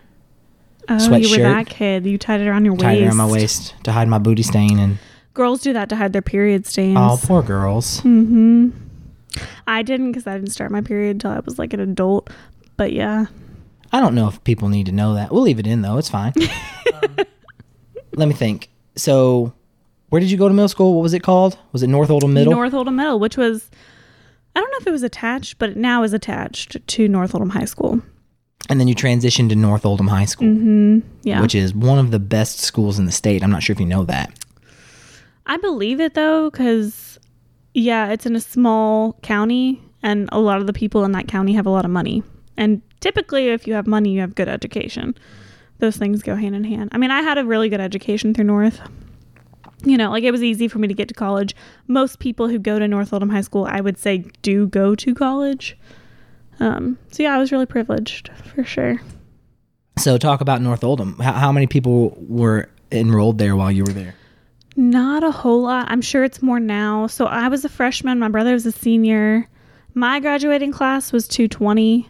[0.91, 1.37] Oh, you Sweatshirt.
[1.37, 2.05] were that kid.
[2.07, 3.01] You tied it around your tied waist.
[3.01, 4.79] it around my waist to hide my booty stain.
[4.79, 4.97] And
[5.35, 6.97] Girls do that to hide their period stains.
[6.99, 8.01] oh, poor girls.
[8.01, 8.69] Mm-hmm.
[9.67, 12.29] I didn't because I didn't start my period until I was like an adult.
[12.77, 13.25] But yeah.
[13.91, 15.31] I don't know if people need to know that.
[15.31, 15.97] We'll leave it in though.
[15.97, 16.33] It's fine.
[17.01, 17.15] Um,
[18.15, 18.69] let me think.
[18.95, 19.53] So,
[20.09, 20.95] where did you go to middle school?
[20.95, 21.57] What was it called?
[21.71, 22.51] Was it North Oldham Middle?
[22.51, 23.69] North Oldham Middle, which was
[24.55, 27.51] I don't know if it was attached, but it now is attached to North Oldham
[27.51, 28.01] High School.
[28.69, 30.99] and then you transitioned to North Oldham High School, Mm-hmm.
[31.23, 31.41] Yeah.
[31.41, 33.43] which is one of the best schools in the state.
[33.43, 34.33] I'm not sure if you know that.
[35.45, 37.08] I believe it though, because
[37.73, 41.53] yeah, it's in a small county, and a lot of the people in that county
[41.53, 42.23] have a lot of money.
[42.57, 45.15] And typically, if you have money, you have good education.
[45.79, 46.89] Those things go hand in hand.
[46.93, 48.81] I mean, I had a really good education through North.
[49.85, 51.55] You know, like it was easy for me to get to college.
[51.87, 55.15] Most people who go to North Oldham High School, I would say, do go to
[55.15, 55.77] college.
[56.59, 58.99] Um, so yeah, I was really privileged for sure.
[59.97, 61.17] So, talk about North Oldham.
[61.19, 64.15] How, how many people were enrolled there while you were there?
[64.79, 65.87] Not a whole lot.
[65.89, 67.07] I'm sure it's more now.
[67.07, 68.17] So I was a freshman.
[68.17, 69.45] My brother was a senior.
[69.93, 72.09] My graduating class was 220,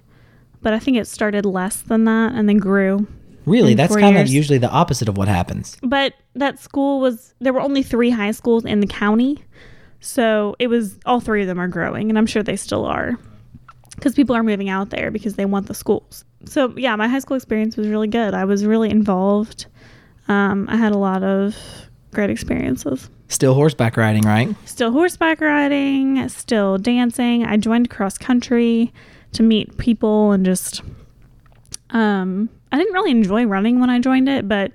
[0.62, 3.08] but I think it started less than that and then grew.
[3.48, 5.78] Really, that's kind of usually the opposite of what happens.
[5.82, 9.44] But that school was, there were only three high schools in the county.
[10.00, 13.18] So it was, all three of them are growing, and I'm sure they still are
[13.96, 16.24] because people are moving out there because they want the schools.
[16.46, 18.36] So yeah, my high school experience was really good.
[18.36, 19.66] I was really involved.
[20.28, 21.56] Um, I had a lot of
[22.14, 23.10] great experiences.
[23.28, 24.56] Still horseback riding, right?
[24.66, 27.46] still horseback riding, still dancing.
[27.46, 28.92] I joined cross country
[29.34, 30.82] to meet people and just
[31.92, 34.72] um I didn't really enjoy running when I joined it, but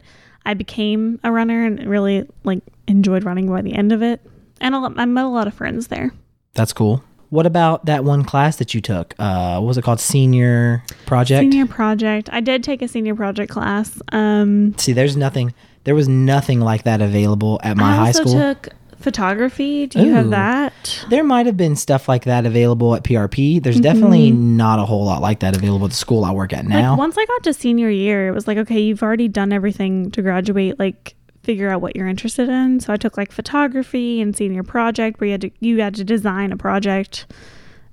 [0.46, 4.20] I became a runner and really like enjoyed running by the end of it.
[4.60, 6.12] And lot, I met a lot of friends there.
[6.54, 7.02] That's cool.
[7.30, 9.14] What about that one class that you took?
[9.18, 9.98] Uh, what was it called?
[9.98, 11.40] Senior project?
[11.40, 12.28] Senior project.
[12.32, 14.00] I did take a senior project class.
[14.12, 18.24] Um See, there's nothing, there was nothing like that available at my I high also
[18.24, 18.32] school.
[18.34, 18.68] took
[18.98, 19.86] photography.
[19.86, 20.14] Do you Ooh.
[20.14, 21.04] have that?
[21.10, 23.62] there might have been stuff like that available at PRP.
[23.62, 26.64] There's definitely not a whole lot like that available at the school I work at
[26.64, 26.92] now.
[26.92, 30.10] Like once I got to senior year, it was like, okay, you've already done everything
[30.12, 30.78] to graduate.
[30.78, 32.80] Like, figure out what you're interested in.
[32.80, 36.04] So I took like photography and senior project, where you had to you had to
[36.04, 37.26] design a project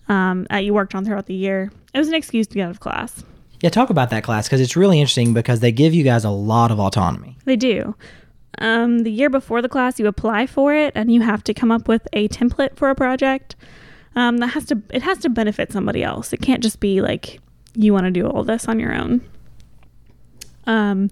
[0.07, 1.69] um, that you worked on throughout the year.
[1.93, 3.25] It was an excuse to get out of class.
[3.61, 6.29] Yeah, talk about that class because it's really interesting because they give you guys a
[6.29, 7.37] lot of autonomy.
[7.45, 7.95] They do.
[8.57, 11.71] Um, the year before the class, you apply for it, and you have to come
[11.71, 13.55] up with a template for a project.
[14.15, 16.33] Um, that has to it has to benefit somebody else.
[16.33, 17.39] It can't just be like
[17.75, 19.21] you want to do all this on your own.
[20.67, 21.09] Um,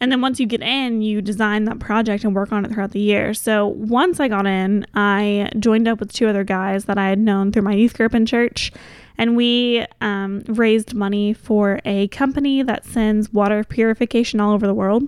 [0.00, 2.92] and then once you get in, you design that project and work on it throughout
[2.92, 3.34] the year.
[3.34, 7.18] So once I got in, I joined up with two other guys that I had
[7.18, 8.72] known through my youth group in church,
[9.20, 14.74] and we um, raised money for a company that sends water purification all over the
[14.74, 15.06] world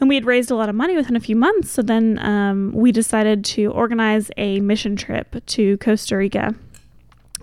[0.00, 1.70] and we had raised a lot of money within a few months.
[1.70, 6.54] So then um, we decided to organize a mission trip to Costa Rica,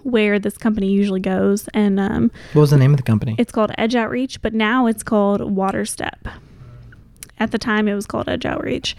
[0.02, 3.36] where this company usually goes, and um, What was the name of the company?
[3.38, 6.34] it's called Edge Outreach, but now it's called WaterStep.
[7.40, 8.98] At the time, it was called Edge Outreach.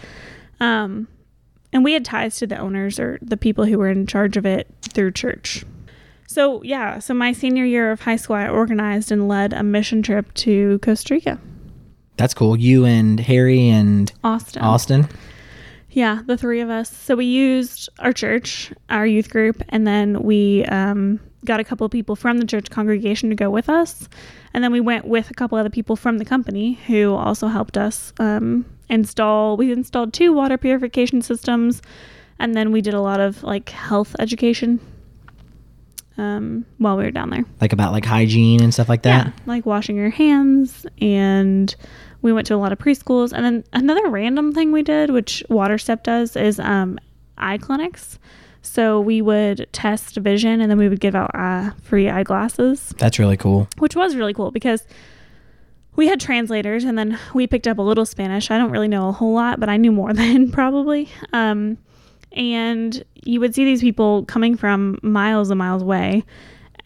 [0.60, 1.08] Um,
[1.72, 4.46] and we had ties to the owners or the people who were in charge of
[4.46, 5.64] it through church.
[6.28, 10.02] So, yeah, so my senior year of high school, I organized and led a mission
[10.02, 11.38] trip to Costa Rica,
[12.18, 12.54] That's cool.
[12.54, 14.62] You and Harry and Austin.
[14.62, 15.08] Austin.
[15.88, 16.94] Yeah, the three of us.
[16.94, 21.86] So we used our church, our youth group, and then we um, got a couple
[21.86, 24.06] of people from the church congregation to go with us.
[24.52, 27.78] And then we went with a couple other people from the company who also helped
[27.78, 29.56] us um, install.
[29.56, 31.80] We installed two water purification systems,
[32.38, 34.78] and then we did a lot of like health education
[36.18, 37.44] um, while we were down there.
[37.60, 39.26] Like about like hygiene and stuff like that.
[39.26, 41.74] Yeah, like washing your hands, and
[42.22, 43.32] we went to a lot of preschools.
[43.32, 46.98] And then another random thing we did, which WaterStep does, is um,
[47.38, 48.18] eye clinics.
[48.60, 53.18] So we would test vision, and then we would give out uh, free eyeglasses, That's
[53.18, 53.68] really cool.
[53.78, 54.84] which was really cool because
[55.96, 58.50] we had translators, and then we picked up a little Spanish.
[58.50, 61.08] I don't really know a whole lot, but I knew more than probably.
[61.32, 61.78] Um,
[62.32, 66.24] and you would see these people coming from miles and miles away,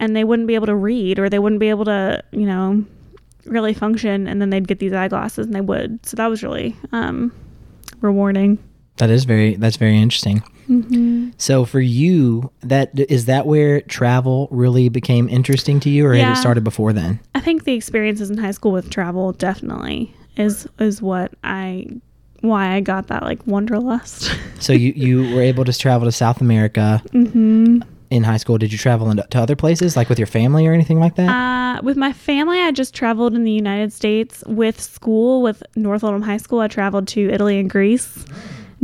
[0.00, 2.84] and they wouldn't be able to read, or they wouldn't be able to, you know,
[3.44, 4.26] really function.
[4.26, 6.04] And then they'd get these eyeglasses, and they would.
[6.04, 7.32] So that was really um,
[8.00, 8.58] rewarding.
[8.96, 10.42] That is very that's very interesting.
[10.68, 11.30] Mm-hmm.
[11.38, 16.32] So for you, that is that where travel really became interesting to you, or had
[16.32, 17.20] it started before then?
[17.36, 21.86] I think the experiences in high school with travel definitely is is what I
[22.42, 24.36] why I got that like wanderlust.
[24.60, 27.80] So you you were able to travel to South America mm-hmm.
[28.10, 28.58] in high school.
[28.58, 31.28] Did you travel into, to other places, like with your family or anything like that?
[31.28, 34.44] Uh, with my family, I just traveled in the United States.
[34.46, 38.24] With school, with North Oldham High School, I traveled to Italy and Greece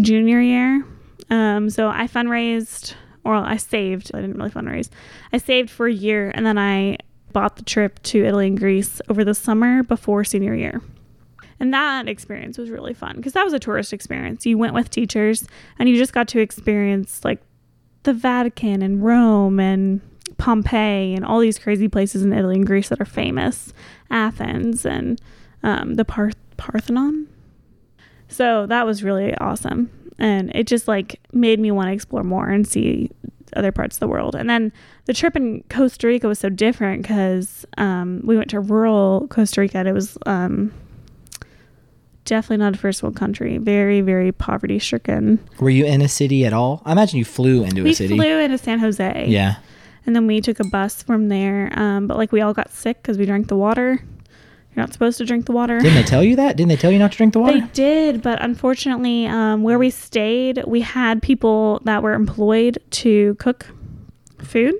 [0.00, 0.84] junior year.
[1.30, 2.94] Um, so I fundraised,
[3.24, 4.10] or I saved.
[4.14, 4.88] I didn't really fundraise.
[5.32, 6.98] I saved for a year, and then I
[7.32, 10.80] bought the trip to Italy and Greece over the summer before senior year.
[11.60, 14.46] And that experience was really fun because that was a tourist experience.
[14.46, 15.46] You went with teachers
[15.78, 17.40] and you just got to experience like
[18.04, 20.00] the Vatican and Rome and
[20.38, 23.72] Pompeii and all these crazy places in Italy and Greece that are famous,
[24.10, 25.20] Athens and
[25.62, 27.26] um, the Parth- Parthenon.
[28.28, 32.48] So that was really awesome, and it just like made me want to explore more
[32.50, 33.10] and see
[33.56, 34.34] other parts of the world.
[34.34, 34.72] And then
[35.06, 39.60] the trip in Costa Rica was so different because um, we went to rural Costa
[39.60, 39.78] Rica.
[39.78, 40.72] And it was um,
[42.28, 45.40] definitely not a first world country, very very poverty stricken.
[45.60, 46.82] were you in a city at all?
[46.84, 48.14] I imagine you flew into We a city.
[48.14, 49.26] We flew into San Jose.
[49.28, 49.56] Yeah.
[50.06, 51.70] And then we took a bus from there.
[51.78, 54.02] Um, but like we all got sick because we drank the water.
[54.74, 55.80] You're not supposed to drink the water.
[55.80, 56.56] Didn't they tell you that?
[56.56, 57.60] Didn't they tell you not to drink the water?
[57.60, 63.34] They did, but unfortunately, um, where we stayed, we had people that were employed to
[63.36, 63.66] cook
[64.38, 64.74] food.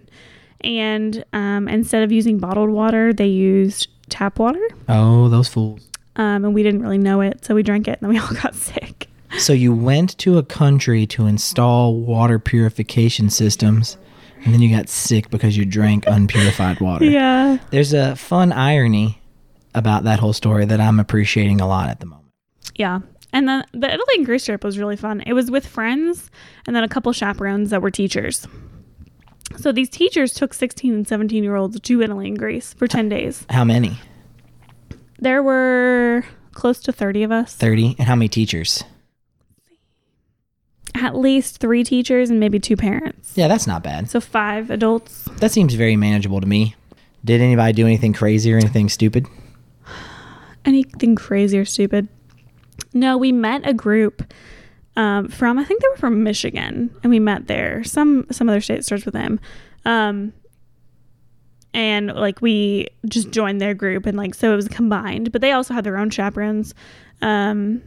[0.61, 4.67] And um, instead of using bottled water, they used tap water.
[4.89, 5.88] oh, those fools.
[6.19, 7.45] Um, and we didn't really know it.
[7.45, 9.09] So we drank it and then we all got sick.
[9.39, 13.99] So you went to a country to install water purification systems,
[14.45, 17.05] and then you got sick because you drank unpurified water.
[17.11, 17.59] Yeah.
[17.71, 19.21] There's a fun irony
[19.75, 22.27] about that whole story that I'm appreciating a lot at the moment.
[22.75, 23.01] Yeah.
[23.33, 25.21] And then the Italy and Greece trip was really fun.
[25.21, 26.31] It was with friends
[26.67, 28.47] and then a couple chaperones that were teachers.
[29.57, 33.09] So these teachers took 16 and 17 year olds to Italy and Greece for 10
[33.09, 33.45] days.
[33.51, 33.99] How many?
[35.19, 37.55] There were close to 30 of us.
[37.55, 37.97] 30?
[37.99, 38.85] And how many teachers?
[40.95, 43.33] At least three teachers and maybe two parents.
[43.37, 44.11] Yeah, that's not bad.
[44.11, 45.25] So five adults.
[45.39, 46.75] That seems very manageable to me.
[47.25, 49.27] Did anybody do anything crazy or anything stupid?
[50.65, 52.09] Anything crazy or stupid?
[52.93, 54.23] No, we met a group
[54.97, 57.85] um, from I think they were from Michigan, and we met there.
[57.85, 59.41] Some some other state starts with M,
[59.85, 60.33] um,
[61.75, 65.33] and like we just joined their group, and like so it was combined.
[65.33, 66.75] But they also had their own chaperones.
[67.23, 67.83] Um,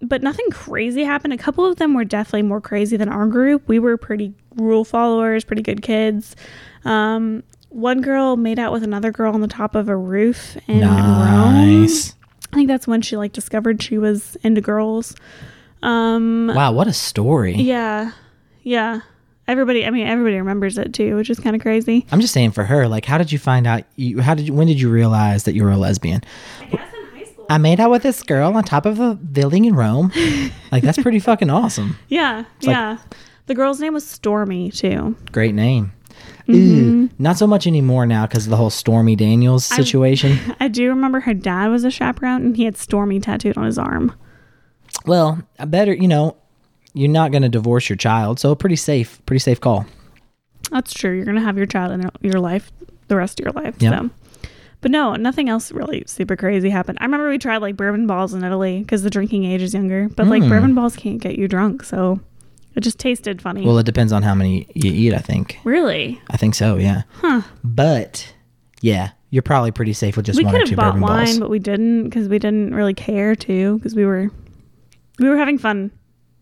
[0.00, 1.32] but nothing crazy happened.
[1.32, 3.66] A couple of them were definitely more crazy than our group.
[3.68, 6.36] We were pretty rule followers, pretty good kids.
[6.84, 10.80] Um, one girl made out with another girl on the top of a roof in
[10.82, 11.88] Rome.
[12.52, 15.16] I think that's when she like discovered she was into girls.
[15.82, 17.54] Um Wow, what a story.
[17.56, 18.12] yeah.
[18.62, 19.00] Yeah.
[19.46, 22.06] Everybody I mean everybody remembers it too, which is kind of crazy.
[22.10, 23.84] I'm just saying for her, like, how did you find out?
[23.96, 24.54] You, how did you?
[24.54, 26.22] When did you realize that you were a lesbian?
[26.60, 27.46] I high school.
[27.50, 30.12] I made out with this girl on top of a building in Rome.
[30.72, 31.98] like, that's pretty fucking awesome.
[32.08, 32.44] Yeah.
[32.60, 32.98] yeah.
[33.46, 35.14] the girl's name was Stormy too.
[35.30, 35.92] Great name.
[36.48, 37.04] Mm-hmm.
[37.04, 40.38] Ooh, not so much anymore now because of the whole Stormy Daniels situation.
[40.60, 43.78] I do remember her dad was a chaperone and he had Stormy tattooed on his
[43.78, 44.14] arm.
[45.06, 46.36] well, I better, you know,
[46.94, 49.84] you're not going to divorce your child, so pretty safe, pretty safe call.
[50.70, 51.12] That's true.
[51.14, 52.72] You're gonna have your child in your life
[53.08, 53.74] the rest of your life.
[53.80, 53.92] Yep.
[53.92, 54.10] So
[54.80, 56.98] but no, nothing else really super crazy happened.
[57.00, 60.08] I remember we tried like bourbon balls in Italy because the drinking age is younger.
[60.08, 60.48] But like Mm.
[60.48, 62.18] bourbon balls can't get you drunk, so
[62.74, 63.64] it just tasted funny.
[63.64, 65.12] Well, it depends on how many you eat.
[65.14, 65.58] I think.
[65.64, 66.20] really?
[66.30, 66.76] I think so.
[66.76, 67.02] Yeah.
[67.20, 67.42] Huh.
[67.62, 68.34] But
[68.80, 71.38] yeah, you're probably pretty safe with just we one or two bought bourbon wine, balls.
[71.40, 74.30] but we didn't because we didn't really care to because we were
[75.18, 75.90] we were having fun,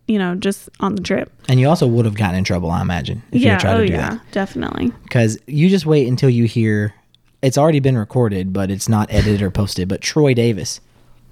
[0.07, 1.31] you know, just on the trip.
[1.47, 3.51] And you also would have gotten in trouble, I imagine, if you yeah.
[3.53, 4.09] had tried Oh to do yeah.
[4.11, 4.31] that.
[4.31, 4.91] Definitely.
[5.03, 6.93] Because you just wait until you hear
[7.41, 9.89] it's already been recorded, but it's not edited or posted.
[9.89, 10.79] But Troy Davis,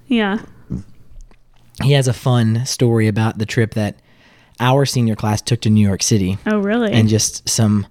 [0.08, 0.40] Yeah.
[1.82, 3.96] he has a fun story about the trip that
[4.60, 6.92] our senior class took to New York City Oh, really?
[6.92, 7.86] and just some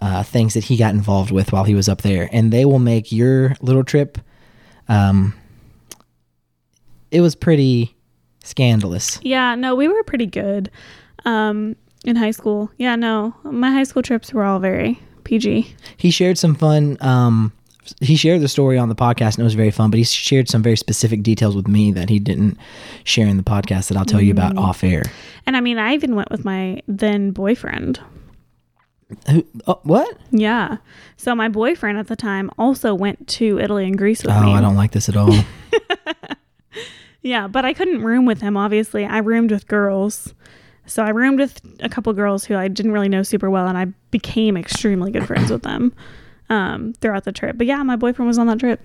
[0.00, 2.28] uh, things that he got involved with while he was up there.
[2.32, 4.18] And they will make your little trip.
[4.88, 5.32] Um,
[7.12, 7.94] it was pretty
[8.44, 9.18] scandalous.
[9.22, 10.70] yeah, no, we were pretty good
[11.24, 12.70] um, in high school.
[12.78, 15.74] Yeah, no, my high school trips were all very PG.
[15.96, 16.96] He shared some fun.
[17.00, 17.52] Um,
[18.00, 19.90] he shared the story on the podcast and it was very fun.
[19.90, 22.56] But he shared some very specific details with me that he didn't
[23.04, 25.02] share in the podcast that I'll tell you about off air.
[25.46, 28.00] And I mean, I even went with my then boyfriend.
[29.30, 29.44] Who?
[29.66, 30.16] Oh, what?
[30.30, 30.78] Yeah.
[31.16, 34.50] So my boyfriend at the time also went to Italy and Greece with Oh, me.
[34.50, 35.32] Oh, I don't like this at all.
[37.22, 39.04] Yeah, but I couldn't room with him, obviously.
[39.06, 40.34] I roomed with girls.
[40.86, 43.78] So I roomed with a couple girls who I didn't really know super well, and
[43.78, 45.92] I became extremely good friends with them
[46.50, 47.56] um, throughout the trip.
[47.56, 48.80] But yeah, my boyfriend was on that trip.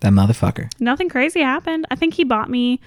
[0.00, 0.70] that motherfucker.
[0.78, 1.86] Nothing crazy happened.
[1.90, 2.78] I think he bought me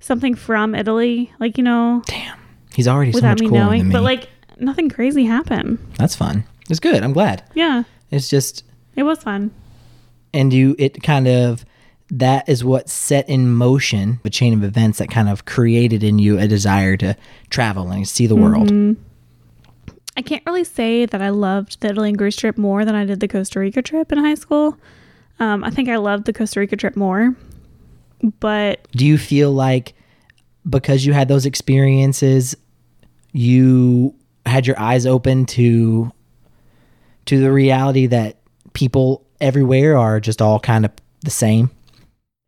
[0.00, 2.38] something from Italy, like, you know, Damn.
[2.74, 3.78] He's already so without much me cooler knowing.
[3.80, 3.92] than me.
[3.94, 5.78] But like, nothing crazy happened.
[5.98, 6.44] That's fun.
[6.68, 7.02] It's good.
[7.02, 7.42] I'm glad.
[7.54, 8.64] Yeah, It's just
[8.96, 9.50] it was fun.
[10.34, 11.64] and you it kind of
[12.12, 16.18] that is what set in motion the chain of events that kind of created in
[16.18, 17.16] you a desire to
[17.48, 18.68] travel and see the world.
[18.68, 19.02] Mm-hmm.
[20.14, 23.06] I can't really say that I loved the Italy and Greece trip more than I
[23.06, 24.76] did the Costa Rica trip in high school.
[25.40, 27.34] Um, I think I loved the Costa Rica trip more,
[28.40, 29.94] but Do you feel like
[30.68, 32.54] because you had those experiences
[33.32, 36.12] you had your eyes open to
[37.24, 38.36] to the reality that
[38.74, 41.70] people everywhere are just all kind of the same?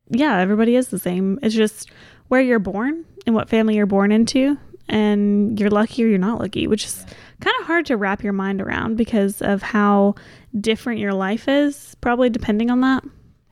[0.09, 1.38] Yeah, everybody is the same.
[1.43, 1.90] It's just
[2.29, 6.40] where you're born and what family you're born into, and you're lucky or you're not
[6.40, 7.07] lucky, which is
[7.40, 10.14] kind of hard to wrap your mind around because of how
[10.61, 13.05] different your life is, probably depending on that.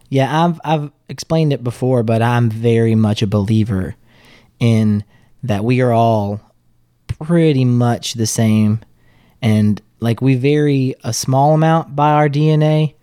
[0.09, 3.95] Yeah, I've I've explained it before, but I'm very much a believer
[4.61, 5.05] in
[5.43, 6.41] that we are all
[7.07, 8.81] pretty much the same
[9.41, 12.95] and like we vary a small amount by our DNA,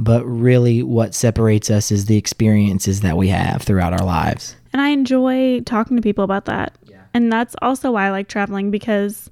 [0.00, 4.56] but really what separates us is the experiences that we have throughout our lives.
[4.72, 6.74] And I enjoy talking to people about that.
[6.86, 7.02] Yeah.
[7.12, 9.28] And that's also why I like traveling because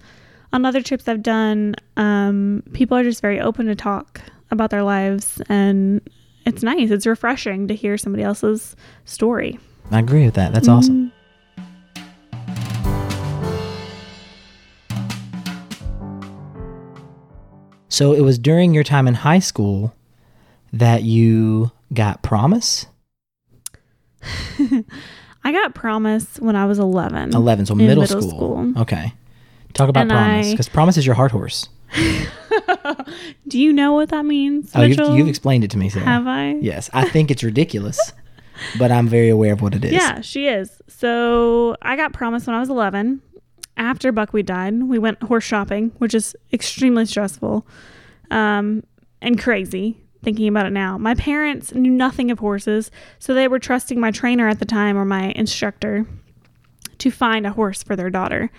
[0.52, 4.82] on other trips I've done, um, people are just very open to talk about their
[4.82, 5.40] lives.
[5.48, 6.02] And
[6.44, 6.90] it's nice.
[6.90, 8.76] It's refreshing to hear somebody else's
[9.06, 9.58] story.
[9.90, 10.52] I agree with that.
[10.52, 11.12] That's awesome.
[17.88, 19.94] So it was during your time in high school
[20.72, 22.86] that you got promise?
[25.44, 27.34] I got promise when I was 11.
[27.34, 28.30] 11, so middle, middle school.
[28.30, 28.82] school.
[28.82, 29.12] Okay.
[29.74, 31.68] Talk about And promise because promise is your heart horse.
[33.48, 34.72] Do you know what that means?
[34.74, 36.04] Oh, you've, you've explained it to me, Sarah.
[36.04, 36.52] Have I?
[36.60, 38.12] Yes, I think it's ridiculous,
[38.78, 39.92] but I'm very aware of what it is.
[39.92, 40.82] Yeah, she is.
[40.88, 43.22] So I got promise when I was 11.
[43.76, 47.64] After Buckwheat died, we went horse shopping, which is extremely stressful
[48.30, 48.82] um,
[49.22, 50.98] and crazy thinking about it now.
[50.98, 54.96] My parents knew nothing of horses, so they were trusting my trainer at the time
[54.96, 56.06] or my instructor
[56.98, 58.50] to find a horse for their daughter.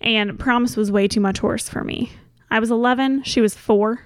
[0.00, 2.12] And promise was way too much horse for me.
[2.50, 4.00] I was 11, she was four.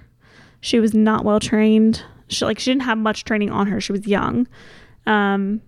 [0.59, 2.03] She was not well trained.
[2.29, 3.81] She like she didn't have much training on her.
[3.81, 4.47] She was young.
[5.05, 5.61] Um,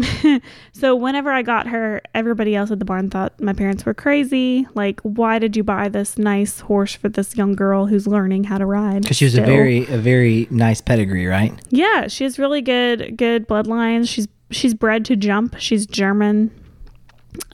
[0.72, 4.66] so whenever I got her, everybody else at the barn thought my parents were crazy.
[4.74, 8.58] Like, why did you buy this nice horse for this young girl who's learning how
[8.58, 9.02] to ride?
[9.02, 11.52] Because she was a very a very nice pedigree, right?
[11.70, 12.08] yeah.
[12.08, 14.08] She has really good good bloodlines.
[14.08, 15.56] She's she's bred to jump.
[15.58, 16.50] She's German.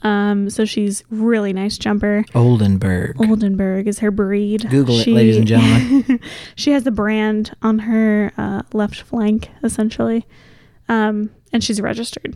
[0.03, 2.25] Um, so she's really nice jumper.
[2.35, 3.15] Oldenburg.
[3.21, 4.69] Oldenburg is her breed.
[4.69, 6.19] Google it, ladies and gentlemen.
[6.55, 10.25] she has a brand on her uh, left flank, essentially,
[10.89, 12.35] um, and she's registered.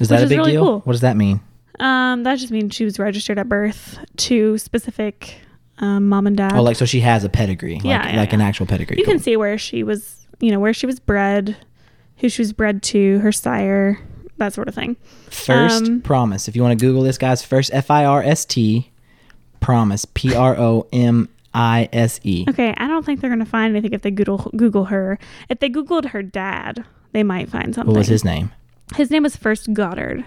[0.00, 0.64] Is that a big really deal?
[0.64, 0.80] cool.
[0.80, 1.40] What does that mean?
[1.78, 5.36] Um, that just means she was registered at birth to specific
[5.78, 6.54] um, mom and dad.
[6.54, 8.96] Oh, like so she has a pedigree, like Yeah, yeah, like an actual pedigree.
[8.98, 9.14] you Cool.
[9.14, 11.56] can see where she was, you know, where she was bred,
[12.18, 13.98] who she was bred to, her sire,
[14.36, 14.96] that sort of thing.
[15.30, 16.48] First Um, promise.
[16.48, 18.90] If you want to Google this, guys, first F I R S T
[19.60, 20.04] promise.
[20.06, 22.44] P R O M I S E.
[22.48, 25.18] Okay, I don't think they're gonna find anything if they Google Google her.
[25.48, 27.92] If they Googled her dad, they might find something.
[27.92, 28.52] What was his name?
[28.96, 30.24] His name was first Goddard.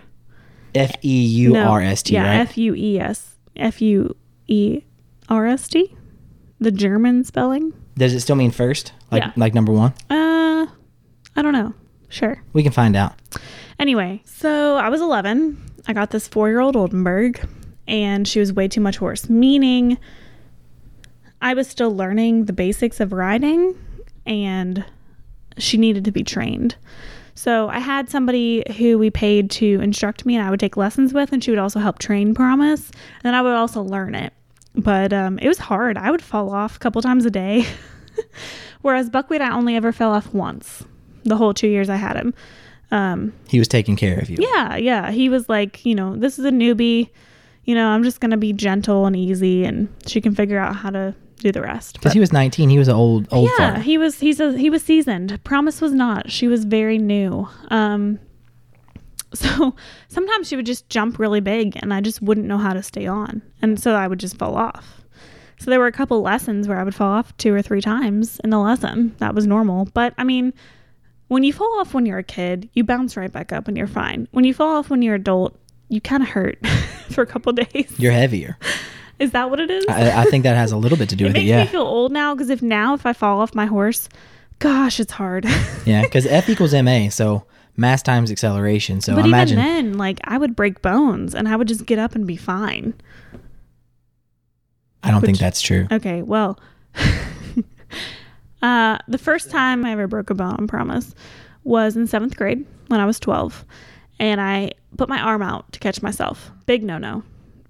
[0.75, 2.39] F E U R S T, yeah, right?
[2.41, 4.15] F U E S F U
[4.47, 4.81] E
[5.29, 5.95] R S T,
[6.59, 7.73] the German spelling.
[7.95, 8.91] Does it still mean first?
[9.11, 9.31] Like Yeah.
[9.35, 9.93] like number one?
[10.09, 10.65] Uh,
[11.35, 11.73] I don't know.
[12.09, 12.41] Sure.
[12.53, 13.13] We can find out.
[13.79, 15.61] Anyway, so I was 11.
[15.87, 17.47] I got this four year old Oldenburg,
[17.87, 19.97] and she was way too much horse, meaning
[21.41, 23.75] I was still learning the basics of riding,
[24.25, 24.83] and
[25.57, 26.75] she needed to be trained.
[27.35, 31.13] So I had somebody who we paid to instruct me and I would take lessons
[31.13, 32.89] with, and she would also help train Promise.
[32.91, 34.33] And then I would also learn it.
[34.75, 35.97] But um, it was hard.
[35.97, 37.65] I would fall off a couple times a day.
[38.81, 40.83] Whereas Buckwheat, I only ever fell off once
[41.23, 42.33] the whole two years I had him.
[42.91, 44.37] Um, He was taking care of you.
[44.39, 45.09] yeah, yeah.
[45.11, 47.09] He was like, you know, this is a newbie.
[47.65, 50.75] You know, I'm just going to be gentle and easy, and she can figure out
[50.75, 51.95] how to do the rest.
[51.95, 52.69] Because he was 19.
[52.69, 53.81] He was an old, old yeah, fart.
[53.83, 55.43] he was he's a, he was seasoned.
[55.43, 56.31] Promise was not.
[56.31, 57.47] She was very new.
[57.69, 58.19] Um
[59.33, 59.75] so
[60.09, 63.07] sometimes she would just jump really big and I just wouldn't know how to stay
[63.07, 63.41] on.
[63.61, 65.01] And so I would just fall off.
[65.59, 68.39] So there were a couple lessons where I would fall off two or three times
[68.43, 69.15] in the lesson.
[69.19, 69.85] That was normal.
[69.93, 70.53] But I mean,
[71.29, 73.87] when you fall off when you're a kid, you bounce right back up and you're
[73.87, 74.27] fine.
[74.31, 75.57] When you fall off when you're adult,
[75.89, 76.65] you kind of hurt
[77.11, 77.93] for a couple days.
[77.97, 78.57] You're heavier.
[79.23, 79.85] Is that what it is?
[79.87, 81.39] I, I think that has a little bit to do it with it.
[81.39, 81.61] makes Yeah.
[81.63, 84.09] me feel old now because if now if I fall off my horse,
[84.59, 85.45] gosh, it's hard.
[85.85, 86.01] Yeah.
[86.03, 87.09] Because F equals MA.
[87.09, 87.45] So
[87.77, 89.01] mass times acceleration.
[89.01, 89.57] So but imagine.
[89.59, 92.35] even then, like I would break bones and I would just get up and be
[92.37, 92.93] fine.
[95.03, 95.87] I don't think that's true.
[95.91, 96.57] Okay, well,
[98.61, 101.13] uh, the first time I ever broke a bone, I promise,
[101.63, 103.65] was in seventh grade when I was 12.
[104.19, 106.51] And I put my arm out to catch myself.
[106.65, 107.23] Big no no.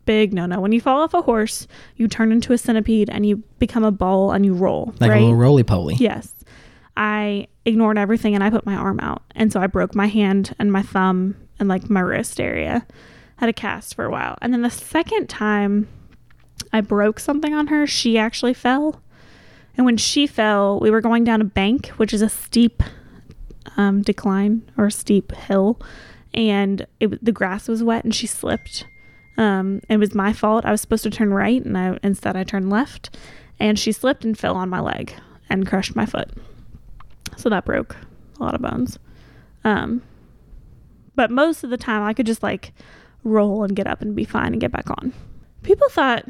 [0.05, 0.59] Big no no.
[0.59, 3.91] When you fall off a horse, you turn into a centipede and you become a
[3.91, 4.93] ball and you roll.
[4.99, 5.17] Like right?
[5.17, 5.95] a little roly poly.
[5.95, 6.33] Yes.
[6.95, 9.23] I ignored everything and I put my arm out.
[9.35, 12.85] And so I broke my hand and my thumb and like my wrist area.
[13.37, 14.37] Had a cast for a while.
[14.41, 15.87] And then the second time
[16.71, 19.01] I broke something on her, she actually fell.
[19.75, 22.83] And when she fell, we were going down a bank, which is a steep
[23.75, 25.79] um, decline or steep hill.
[26.33, 28.85] And it, the grass was wet and she slipped.
[29.37, 30.65] Um, it was my fault.
[30.65, 33.17] I was supposed to turn right and I, instead I turned left.
[33.59, 35.13] And she slipped and fell on my leg
[35.49, 36.29] and crushed my foot.
[37.37, 37.95] So that broke
[38.39, 38.97] a lot of bones.
[39.63, 40.01] Um,
[41.15, 42.73] but most of the time, I could just like
[43.23, 45.13] roll and get up and be fine and get back on.
[45.61, 46.25] People thought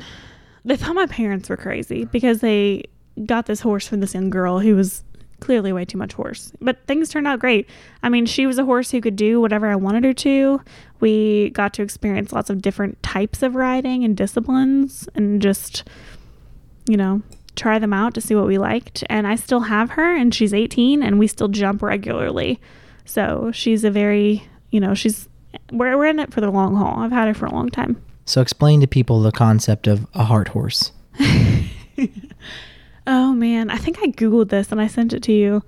[0.66, 2.84] they thought my parents were crazy because they
[3.26, 5.04] got this horse from this young girl who was
[5.44, 6.54] clearly way too much horse.
[6.62, 7.70] But things turned out great.
[8.02, 10.62] I mean, she was a horse who could do whatever I wanted her to.
[11.02, 15.84] We got to experience lots of different types of riding and disciplines and just,
[16.88, 17.22] you know,
[17.58, 19.04] try them out to see what we liked.
[19.10, 22.62] And I still have her, and she's 18, and we still jump regularly.
[23.04, 25.28] So she's a very, you know, she's,
[25.74, 27.00] we're, we're in it for the long haul.
[27.00, 28.02] I've had her for a long time.
[28.26, 30.94] So explain to people the concept of a heart horse.
[33.06, 35.64] Oh man, I think I Googled this and I sent it to you.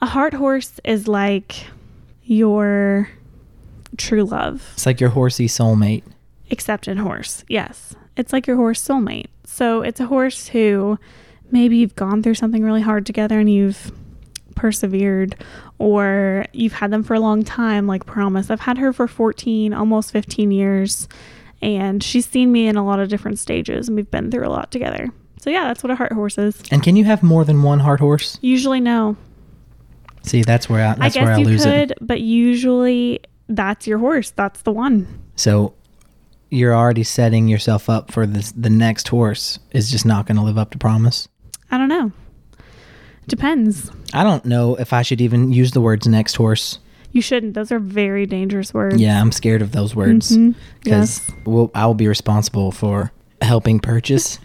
[0.00, 1.66] A heart horse is like
[2.24, 3.08] your
[3.96, 6.02] true love, It's like your horsey soulmate.
[6.50, 7.44] except in horse.
[7.48, 7.94] Yes.
[8.16, 9.26] It's like your horse soulmate.
[9.44, 10.98] So it's a horse who
[11.50, 13.92] maybe you've gone through something really hard together and you've
[14.54, 15.34] persevered,
[15.78, 18.50] or you've had them for a long time, like Promise.
[18.50, 21.08] I've had her for 14, almost 15 years,
[21.62, 24.50] and she's seen me in a lot of different stages and we've been through a
[24.50, 25.08] lot together.
[25.42, 26.62] So yeah, that's what a heart horse is.
[26.70, 28.38] And can you have more than one heart horse?
[28.42, 29.16] Usually, no.
[30.22, 31.98] See, that's where I, that's I where I you lose could, it.
[32.00, 33.18] but usually
[33.48, 34.30] that's your horse.
[34.30, 35.08] That's the one.
[35.34, 35.74] So
[36.50, 38.52] you're already setting yourself up for this.
[38.52, 41.26] The next horse is just not going to live up to promise.
[41.72, 42.12] I don't know.
[43.26, 43.90] Depends.
[44.14, 46.78] I don't know if I should even use the words next horse.
[47.10, 47.54] You shouldn't.
[47.54, 49.00] Those are very dangerous words.
[49.00, 50.56] Yeah, I'm scared of those words mm-hmm.
[50.84, 51.30] because Yes.
[51.44, 53.10] we'll, I will be responsible for
[53.42, 54.38] helping purchase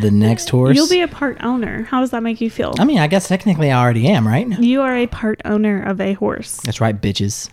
[0.00, 0.76] the next horse.
[0.76, 1.84] You'll be a part owner.
[1.84, 2.74] How does that make you feel?
[2.78, 4.46] I mean, I guess technically I already am, right?
[4.58, 7.48] you are a part owner of a horse That's right, bitches.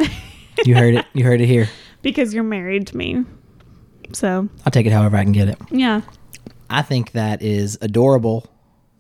[0.65, 1.05] You heard it.
[1.13, 1.67] You heard it here.
[2.03, 3.23] because you're married to me.
[4.13, 5.57] So, I'll take it however I can get it.
[5.71, 6.01] yeah.
[6.69, 8.47] I think that is adorable,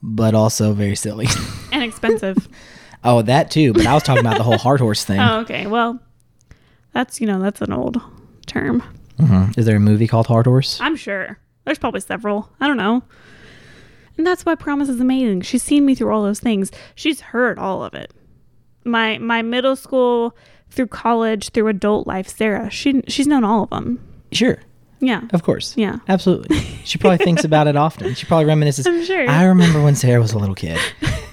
[0.01, 1.27] but also very silly.
[1.71, 2.47] And expensive.
[3.03, 3.73] oh, that too.
[3.73, 5.19] But I was talking about the whole hard horse thing.
[5.21, 5.65] oh, okay.
[5.65, 5.99] Well,
[6.91, 7.99] that's, you know, that's an old
[8.45, 8.83] term.
[9.17, 9.57] Mhm.
[9.57, 10.79] Is there a movie called Hard Horse?
[10.81, 11.39] I'm sure.
[11.65, 12.49] There's probably several.
[12.59, 13.03] I don't know.
[14.17, 15.41] And that's why Promise is amazing.
[15.41, 16.71] She's seen me through all those things.
[16.95, 18.11] She's heard all of it.
[18.83, 20.35] My my middle school
[20.69, 22.69] through college through adult life, Sarah.
[22.69, 23.99] She she's known all of them.
[24.31, 24.59] Sure,
[24.99, 25.21] Yeah.
[25.31, 25.75] of course.
[25.77, 25.97] Yeah.
[26.07, 26.57] Absolutely.
[26.83, 28.13] She probably thinks about it often.
[28.15, 28.85] She probably reminisces.
[28.87, 29.29] I'm sure.
[29.29, 30.79] I remember when Sarah was a little kid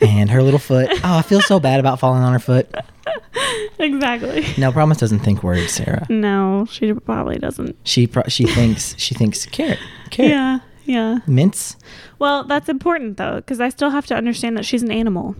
[0.00, 0.88] and her little foot.
[1.04, 2.72] Oh, I feel so bad about falling on her foot.
[3.78, 4.44] exactly.
[4.58, 6.06] No, Promise doesn't think words, Sarah.
[6.08, 7.76] No, she probably doesn't.
[7.84, 9.78] She pro- she thinks she thinks carrot,
[10.10, 10.58] carrot, Yeah.
[10.84, 11.18] Yeah.
[11.26, 11.76] Mints.
[12.18, 15.36] Well, that's important though, because I still have to understand that she's an animal.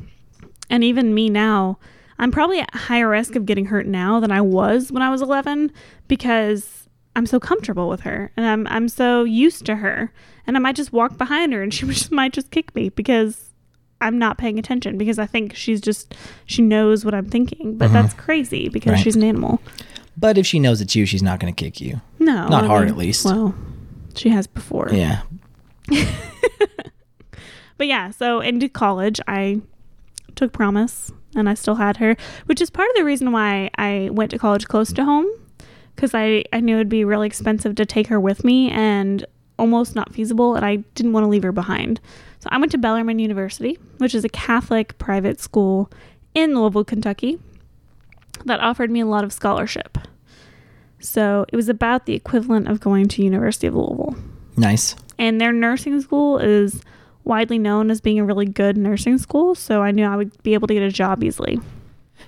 [0.69, 1.79] And even me now,
[2.19, 5.23] I'm probably at higher risk of getting hurt now than I was when I was
[5.23, 5.73] 11
[6.07, 10.13] because I'm so comfortable with her and I'm I'm so used to her.
[10.47, 13.50] And I might just walk behind her and she just might just kick me because
[14.01, 16.15] I'm not paying attention because I think she's just
[16.47, 17.77] she knows what I'm thinking.
[17.77, 17.93] But Mhm.
[17.93, 19.03] that's crazy because Right.
[19.03, 19.61] she's an animal.
[20.17, 22.01] But if she knows it's you, she's not going to kick you.
[22.19, 23.25] No, Not I hard, mean, at least.
[23.25, 23.55] Well,
[24.15, 24.89] she has before.
[24.93, 25.23] Yeah.
[27.79, 29.63] But yeah, so into college, I
[30.37, 34.11] took Promise and I still had her, which is part of the reason why I
[34.13, 35.27] went to college close to home
[35.97, 39.25] because I, I knew it'd be really expensive to take her with me and
[39.59, 42.01] almost not feasible, and I didn't want to leave her behind.
[42.41, 45.91] So I went to Bellarmine University, which is a Catholic private school
[46.35, 47.39] in Louisville, Kentucky,
[48.47, 49.99] that offered me a lot of scholarship.
[51.01, 54.17] So it was about the equivalent of going to University of Louisville
[54.57, 54.97] Nice.
[55.19, 56.83] and their nursing school is
[57.25, 60.55] widely known as being a really good nursing school so i knew i would be
[60.55, 61.61] able to get a job easily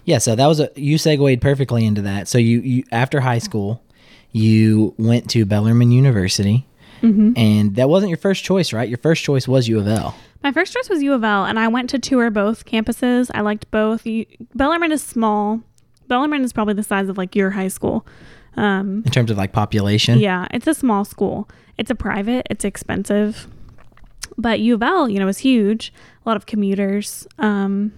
[0.05, 2.29] Yeah, so that was a you segued perfectly into that.
[2.29, 3.83] So you, you after high school,
[4.31, 6.67] you went to Bellarmine University,
[7.03, 7.33] mm-hmm.
[7.37, 8.89] and that wasn't your first choice, right?
[8.89, 10.15] Your first choice was U of L.
[10.43, 13.31] my first choice was u of l and i went to tour both campuses.
[13.35, 14.07] I liked both.
[14.07, 15.61] You, bellarmine is small.
[16.09, 18.05] Bellarmine is probably the size of like your high school.
[18.57, 20.19] Um, in terms of like population.
[20.19, 21.49] yeah it's a small school.
[21.79, 22.47] It's a private.
[22.51, 23.47] It's expensive.
[24.37, 25.93] But u of l you know is huge.
[26.25, 27.27] A lot of commuters.
[27.39, 27.93] Um,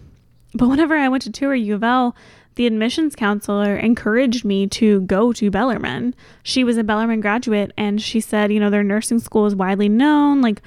[0.55, 2.15] but whenever i went to tour u of l
[2.57, 8.01] the admissions counselor encouraged me to go to bellarmine she was a bellarmine graduate and
[8.01, 10.61] she said you know their nursing school is widely known like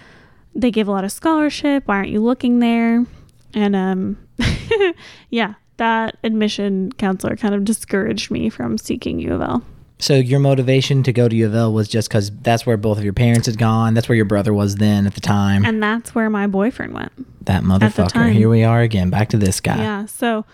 [0.56, 3.06] they give a lot of scholarship why aren't you looking there
[3.54, 4.18] and um
[5.30, 9.64] yeah that admission counselor kind of discouraged me from seeking u of l
[10.00, 13.00] So your motivation to go to U of L was just because that's where both
[13.00, 13.96] of your parents had gone.
[13.96, 15.66] That's where your brother was then at the time.
[15.66, 17.12] and that's where my boyfriend went
[17.48, 18.32] that motherfucker.
[18.32, 19.10] Here we are again.
[19.10, 19.78] Back to this guy.
[19.78, 20.06] Yeah.
[20.06, 20.46] So,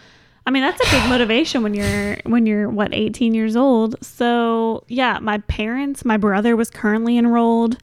[0.45, 3.95] I mean, that's a big motivation when you're when you're what 18 years old.
[4.03, 7.77] So, yeah, my parents, my brother was currently enrolled,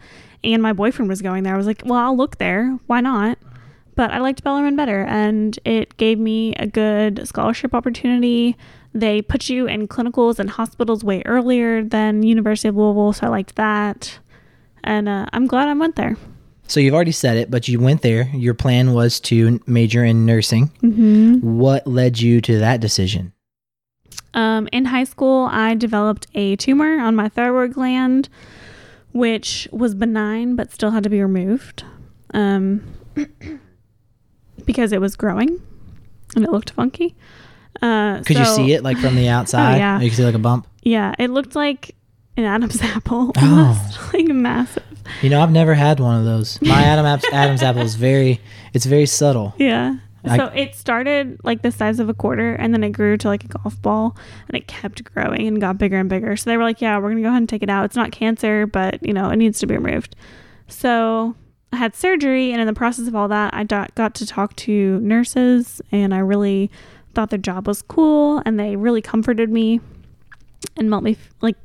[0.44, 1.54] and my boyfriend was going there.
[1.54, 2.78] I was like, well, I'll look there.
[2.86, 3.38] Why not?
[3.94, 8.56] But I liked Bellarmine better, and it gave me a good scholarship opportunity.
[8.92, 13.30] They put you in clinicals and hospitals way earlier than University of Louisville, so I
[13.30, 14.18] liked that.
[14.84, 16.16] And uh, I'm glad I went there.
[16.70, 18.28] So you've already said it, but you went there.
[18.32, 20.68] Your plan was to major in nursing.
[20.84, 21.58] Mm-hmm.
[21.58, 23.32] What led you to that decision?
[24.34, 28.28] Um, in high school, I developed a tumor on my thyroid gland,
[29.12, 31.82] which was benign but still had to be removed
[32.34, 32.84] um,
[34.64, 35.60] because it was growing
[36.36, 37.16] and it looked funky.
[37.82, 39.78] Uh, Could you see it like from the outside?
[39.78, 39.98] yeah.
[39.98, 40.68] You could see like a bump.
[40.84, 41.96] Yeah, it looked like
[42.36, 44.10] an Adam's apple, Oh.
[44.14, 44.84] like massive.
[45.22, 46.60] You know, I've never had one of those.
[46.62, 48.40] My Adam Adam's apple is very,
[48.74, 49.54] it's very subtle.
[49.58, 49.96] Yeah.
[50.24, 53.28] I- so it started like the size of a quarter and then it grew to
[53.28, 54.16] like a golf ball
[54.48, 56.36] and it kept growing and got bigger and bigger.
[56.36, 57.86] So they were like, yeah, we're going to go ahead and take it out.
[57.86, 60.14] It's not cancer, but you know, it needs to be removed.
[60.68, 61.34] So
[61.72, 65.00] I had surgery and in the process of all that, I got to talk to
[65.00, 66.70] nurses and I really
[67.14, 69.80] thought their job was cool and they really comforted me
[70.76, 71.56] and helped me like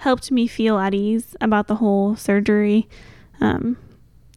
[0.00, 2.88] helped me feel at ease about the whole surgery.
[3.40, 3.76] Um,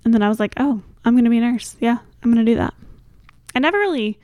[0.05, 1.75] and then I was like, oh, I'm going to be a nurse.
[1.79, 2.73] Yeah, I'm going to do that.
[3.55, 4.17] I never really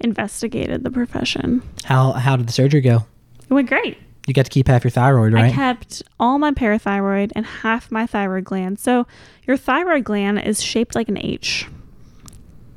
[0.00, 1.62] investigated the profession.
[1.84, 3.06] How how did the surgery go?
[3.48, 3.96] It went great.
[4.26, 5.44] You got to keep half your thyroid, right?
[5.46, 8.78] I kept all my parathyroid and half my thyroid gland.
[8.80, 9.06] So
[9.46, 11.66] your thyroid gland is shaped like an H.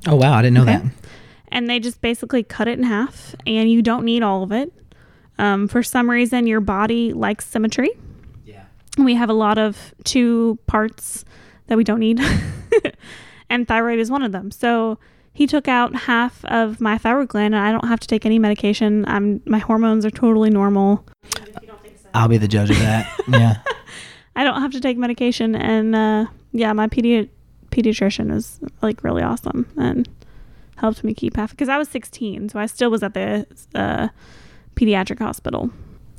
[0.07, 0.78] oh wow, I didn't know Okay.
[0.78, 0.86] that.
[1.51, 4.72] And they just basically cut it in half, and you don't need all of it.
[5.40, 7.90] Um, for some reason, your body likes symmetry.
[8.46, 8.66] Yeah.
[8.98, 11.24] We have a lot of two parts
[11.68, 12.20] that we don't need,
[13.50, 14.52] and thyroid is one of them.
[14.52, 15.00] So
[15.34, 18.38] he took out half of my thyroid gland, and I don't have to take any
[18.38, 19.06] medication.
[19.08, 21.06] I'm my hormones are totally normal.
[22.14, 23.08] I'll be the judge of that.
[23.28, 23.58] yeah.
[24.36, 27.30] I don't have to take medication, and uh, yeah, my pedi-
[27.72, 30.10] pediatrician is like really awesome and
[30.78, 34.08] helped me keep half because I was 16, so I still was at the uh,
[34.80, 35.69] pediatric hospital.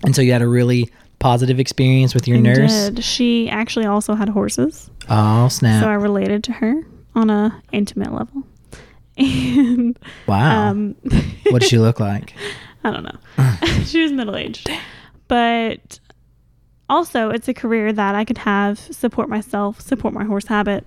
[0.05, 0.89] And so you had a really
[1.19, 2.89] positive experience with your I nurse.
[2.91, 3.05] did.
[3.05, 5.83] She actually also had horses, Oh snap!
[5.83, 6.83] so I related to her
[7.15, 8.43] on a intimate level.
[9.17, 10.69] And wow.
[10.71, 10.95] um,
[11.51, 12.33] what did she look like?
[12.85, 13.19] I don't know.
[13.85, 14.71] she was middle aged.
[15.29, 16.01] But
[16.89, 20.87] also, it's a career that I could have, support myself, support my horse habit,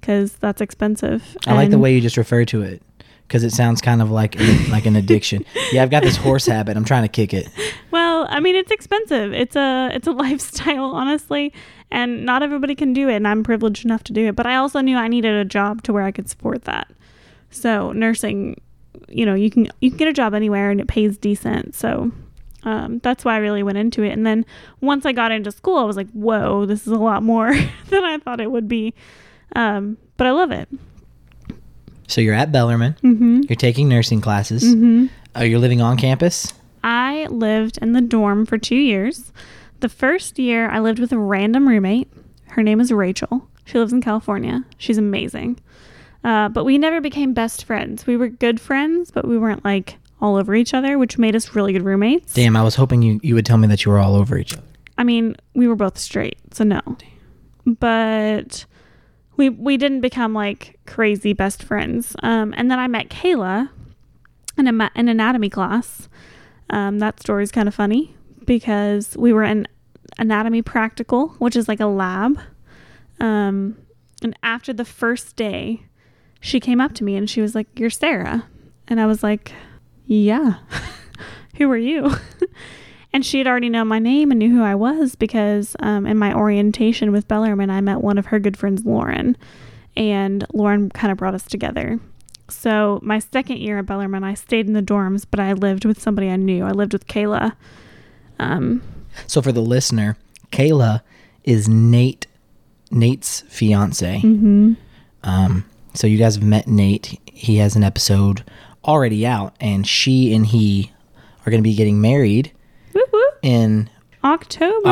[0.00, 1.36] because that's expensive.
[1.46, 2.82] I like the way you just refer to it
[3.28, 4.36] because it sounds kind of like
[4.70, 5.44] like an addiction.
[5.70, 6.78] Yeah, I've got this horse habit.
[6.78, 7.46] I'm trying to kick it.
[7.90, 9.34] Well, I mean, it's expensive.
[9.34, 11.52] It's a it's a lifestyle, honestly,
[11.90, 13.16] and not everybody can do it.
[13.16, 14.34] And I'm privileged enough to do it.
[14.34, 16.90] But I also knew I needed a job to where I could support that.
[17.50, 18.58] So nursing,
[19.08, 21.74] you know, you can you can get a job anywhere and it pays decent.
[21.74, 22.10] So
[22.62, 24.12] um, that's why I really went into it.
[24.12, 24.46] And then
[24.80, 27.52] once I got into school, I was like, whoa, this is a lot more
[27.88, 28.94] than I thought it would be.
[29.54, 30.68] Um, but I love it.
[32.08, 32.96] So you're at Bellarmine.
[33.02, 33.42] Mm-hmm.
[33.48, 34.64] You're taking nursing classes.
[34.64, 35.42] Mm-hmm.
[35.44, 36.52] You're living on campus.
[36.82, 39.32] I lived in the dorm for two years.
[39.80, 42.10] The first year, I lived with a random roommate.
[42.48, 43.48] Her name is Rachel.
[43.64, 44.64] She lives in California.
[44.78, 45.60] She's amazing.
[46.24, 48.06] Uh, but we never became best friends.
[48.06, 51.54] We were good friends, but we weren't like all over each other, which made us
[51.54, 52.34] really good roommates.
[52.34, 54.52] Damn, I was hoping you, you would tell me that you were all over each
[54.54, 54.64] other.
[54.96, 56.80] I mean, we were both straight, so no.
[57.66, 58.64] But
[59.38, 62.14] we we didn't become like crazy best friends.
[62.22, 63.70] Um, and then I met Kayla
[64.58, 66.10] in a an anatomy class.
[66.68, 68.14] Um, that story's kind of funny
[68.44, 69.66] because we were in
[70.18, 72.38] anatomy practical, which is like a lab.
[73.20, 73.78] Um,
[74.22, 75.84] and after the first day,
[76.40, 78.46] she came up to me and she was like, "You're Sarah,"
[78.88, 79.52] and I was like,
[80.04, 80.58] "Yeah."
[81.56, 82.10] Who are you?
[83.12, 86.18] and she had already known my name and knew who I was because um, in
[86.18, 89.36] my orientation with Bellarmine, I met one of her good friends, Lauren,
[89.96, 91.98] and Lauren kind of brought us together.
[92.50, 96.00] So my second year at Bellarmine, I stayed in the dorms, but I lived with
[96.00, 96.64] somebody I knew.
[96.64, 97.54] I lived with Kayla.
[98.38, 98.82] Um,
[99.26, 100.16] So for the listener,
[100.52, 101.02] Kayla
[101.44, 102.26] is Nate
[102.90, 104.20] Nate's fiance.
[104.22, 104.76] mhm.
[105.24, 107.18] Um, so you guys have met Nate.
[107.26, 108.44] He has an episode
[108.84, 110.90] already out, and she and he
[111.44, 112.50] are going to be getting married.
[113.42, 113.88] In
[114.24, 114.88] October.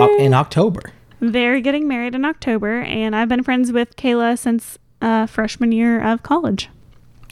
[0.00, 0.92] Oc- in October.
[1.20, 6.02] They're getting married in October, and I've been friends with Kayla since uh, freshman year
[6.02, 6.68] of college.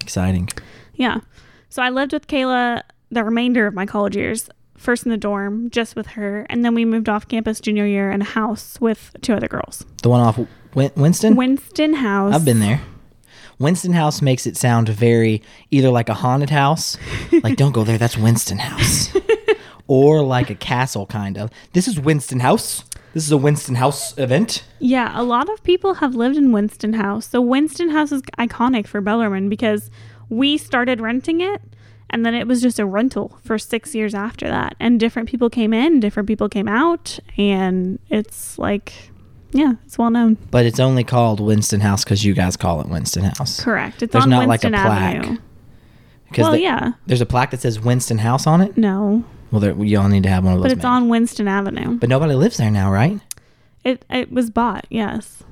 [0.01, 0.49] Exciting.
[0.95, 1.21] Yeah.
[1.69, 4.49] So I lived with Kayla the remainder of my college years.
[4.77, 8.11] First in the dorm, just with her, and then we moved off campus junior year
[8.11, 9.85] in a house with two other girls.
[10.03, 10.39] The one off
[10.75, 11.37] Win- Winston.
[11.37, 12.35] Winston House.
[12.35, 12.81] I've been there.
[13.59, 16.97] Winston House makes it sound very either like a haunted house,
[17.43, 19.15] like don't go there, that's Winston House,
[19.91, 21.51] or like a castle kind of.
[21.73, 22.85] This is Winston House.
[23.13, 24.65] This is a Winston House event.
[24.79, 27.27] Yeah, a lot of people have lived in Winston House.
[27.27, 29.91] So Winston House is iconic for Bellarmine because
[30.29, 31.61] we started renting it
[32.09, 34.77] and then it was just a rental for 6 years after that.
[34.79, 39.11] And different people came in, different people came out, and it's like
[39.53, 40.37] yeah, it's well known.
[40.53, 43.61] But it's only called Winston House because you guys call it Winston House.
[43.61, 44.05] Correct.
[44.05, 45.17] It's There's on not like a Winston plaque.
[45.17, 45.39] Avenue.
[46.31, 46.93] Because Well, the- yeah.
[47.07, 48.77] there's a plaque that says Winston House on it.
[48.79, 50.65] No, Well, there, y'all need to have one of those.
[50.65, 50.89] but it's made.
[50.89, 51.99] on Winston Avenue.
[51.99, 53.21] But nobody lives there now, right?
[53.85, 54.87] It it was bought.
[54.91, 55.43] Yes,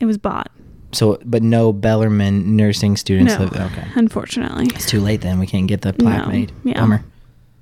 [0.00, 0.50] it was bought.
[0.92, 3.66] So, but no Bellarmine nursing students No, live there.
[3.66, 4.66] Okay, unfortunately.
[4.74, 5.38] it's too late then.
[5.38, 6.52] We can't get the plaque No, made.
[6.64, 6.80] yeah.
[6.80, 7.04] Bummer.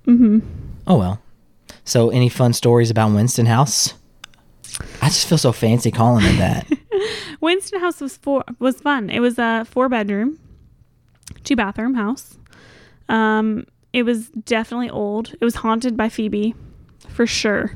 [0.05, 0.39] hmm
[0.87, 1.21] Oh well.
[1.85, 3.95] So, any fun stories about Winston House?
[5.03, 6.67] I just feel so fancy calling it that.
[7.41, 9.11] Winston House was four was fun.
[9.11, 10.39] It was a four bedroom,
[11.43, 12.39] two bathroom house.
[13.09, 15.35] Um, it was definitely old.
[15.41, 16.55] It was haunted by Phoebe,
[17.09, 17.73] for sure.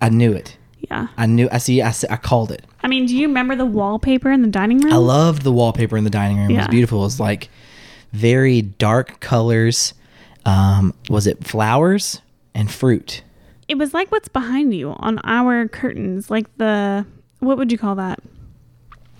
[0.00, 0.56] I knew it.
[0.90, 1.08] Yeah.
[1.16, 1.48] I knew.
[1.50, 1.82] I see.
[1.82, 2.64] I, I called it.
[2.82, 4.92] I mean, do you remember the wallpaper in the dining room?
[4.92, 6.50] I loved the wallpaper in the dining room.
[6.50, 7.00] It was beautiful.
[7.00, 7.48] It was like
[8.12, 9.94] very dark colors.
[10.44, 12.22] Um, was it flowers
[12.54, 13.22] and fruit?
[13.68, 17.04] it was like what's behind you on our curtains, like the
[17.40, 18.20] what would you call that?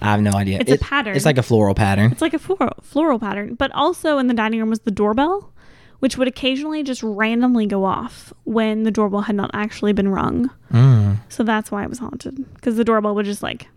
[0.00, 0.58] I have no idea.
[0.60, 1.16] It's a pattern.
[1.16, 2.12] It's like a floral pattern.
[2.12, 3.54] It's like a floral, floral pattern.
[3.54, 5.52] But also in the dining room was the doorbell,
[6.00, 10.50] which would occasionally just randomly go off when the doorbell had not actually been rung.
[10.72, 11.18] Mm.
[11.28, 13.68] So that's why it was haunted because the doorbell would just like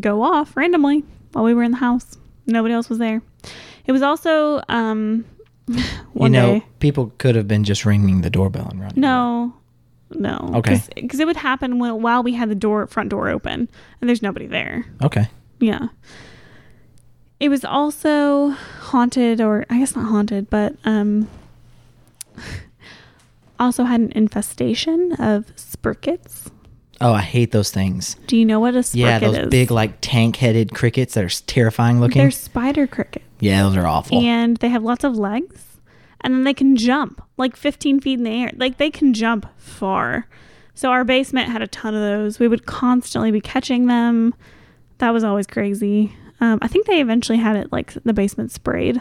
[0.00, 2.16] go off randomly while we were in the house.
[2.46, 3.20] Nobody else was there.
[3.86, 5.24] It was also um
[6.14, 6.66] You know, day.
[6.78, 9.00] people could have been just ringing the doorbell and running.
[9.00, 9.52] No,
[10.10, 10.52] no.
[10.54, 10.80] Okay.
[10.94, 13.68] Because it would happen when, while we had the door front door open
[14.00, 14.86] and there's nobody there.
[15.02, 15.28] Okay.
[15.60, 15.88] Yeah.
[17.40, 18.50] It was also
[18.80, 21.28] haunted, or I guess not haunted, but um,
[23.58, 26.50] also had an infestation of sprickets.
[27.00, 28.14] Oh, I hate those things.
[28.26, 29.48] Do you know what a spricket Yeah, those is?
[29.50, 32.22] big like tank-headed crickets that are terrifying looking.
[32.22, 33.24] They're spider crickets.
[33.40, 34.18] yeah, those are awful.
[34.22, 35.62] and they have lots of legs
[36.22, 39.44] and then they can jump like 15 feet in the air like they can jump
[39.58, 40.26] far
[40.74, 44.34] so our basement had a ton of those we would constantly be catching them
[44.98, 49.00] that was always crazy um, i think they eventually had it like the basement sprayed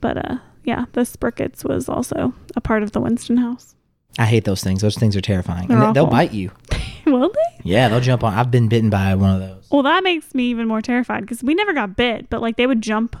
[0.00, 3.74] but uh yeah the sprickets was also a part of the winston house
[4.18, 4.80] I hate those things.
[4.82, 5.68] Those things are terrifying.
[5.68, 6.50] They're and they- they'll bite you.
[7.06, 8.34] will they Yeah, they'll jump on.
[8.34, 9.68] I've been bitten by one of those.
[9.70, 12.66] well that makes me even more terrified because we never got bit but like they
[12.66, 13.14] would jump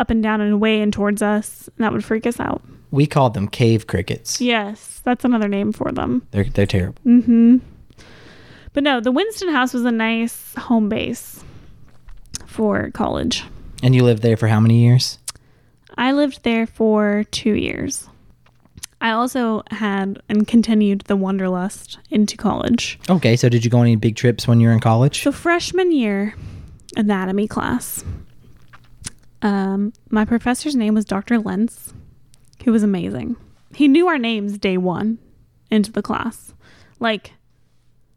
[0.00, 2.60] up and down and away and towards us and that would freak us out
[2.90, 4.40] We called them cave crickets.
[4.40, 7.00] yes that's another name for them They're they're terrible.
[7.06, 7.58] Mm-hmm.
[8.76, 11.42] But no, the Winston house was a nice home base
[12.44, 13.42] for college.
[13.82, 15.18] And you lived there for how many years?
[15.96, 18.06] I lived there for two years.
[19.00, 22.98] I also had and continued the wanderlust into college.
[23.08, 25.22] Okay, so did you go on any big trips when you were in college?
[25.22, 26.34] So freshman year,
[26.98, 28.04] anatomy class.
[29.40, 31.38] Um, my professor's name was Dr.
[31.38, 31.94] Lentz.
[32.58, 33.36] He was amazing.
[33.74, 35.16] He knew our names day one
[35.70, 36.52] into the class.
[37.00, 37.32] Like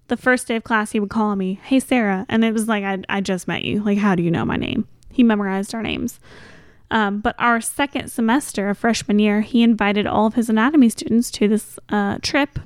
[0.10, 2.26] the first day of class, he would call me, Hey, Sarah.
[2.30, 3.82] And it was like, I, I just met you.
[3.84, 4.88] Like, how do you know my name?
[5.12, 6.20] He memorized our names.
[6.92, 11.30] Um, but our second semester of freshman year, he invited all of his anatomy students
[11.32, 12.60] to this uh, trip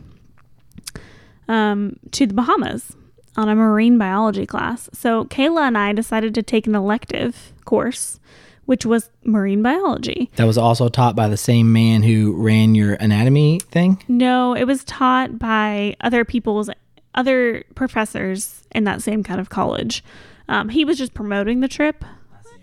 [1.48, 2.96] um, to the Bahamas
[3.36, 4.90] on a marine biology class.
[4.94, 8.20] So Kayla and I decided to take an elective course,
[8.66, 10.30] which was marine biology.
[10.36, 14.02] That was also taught by the same man who ran your anatomy thing.
[14.08, 16.70] No, it was taught by other people's
[17.16, 20.04] other professors in that same kind of college.
[20.48, 22.04] Um, he was just promoting the trip,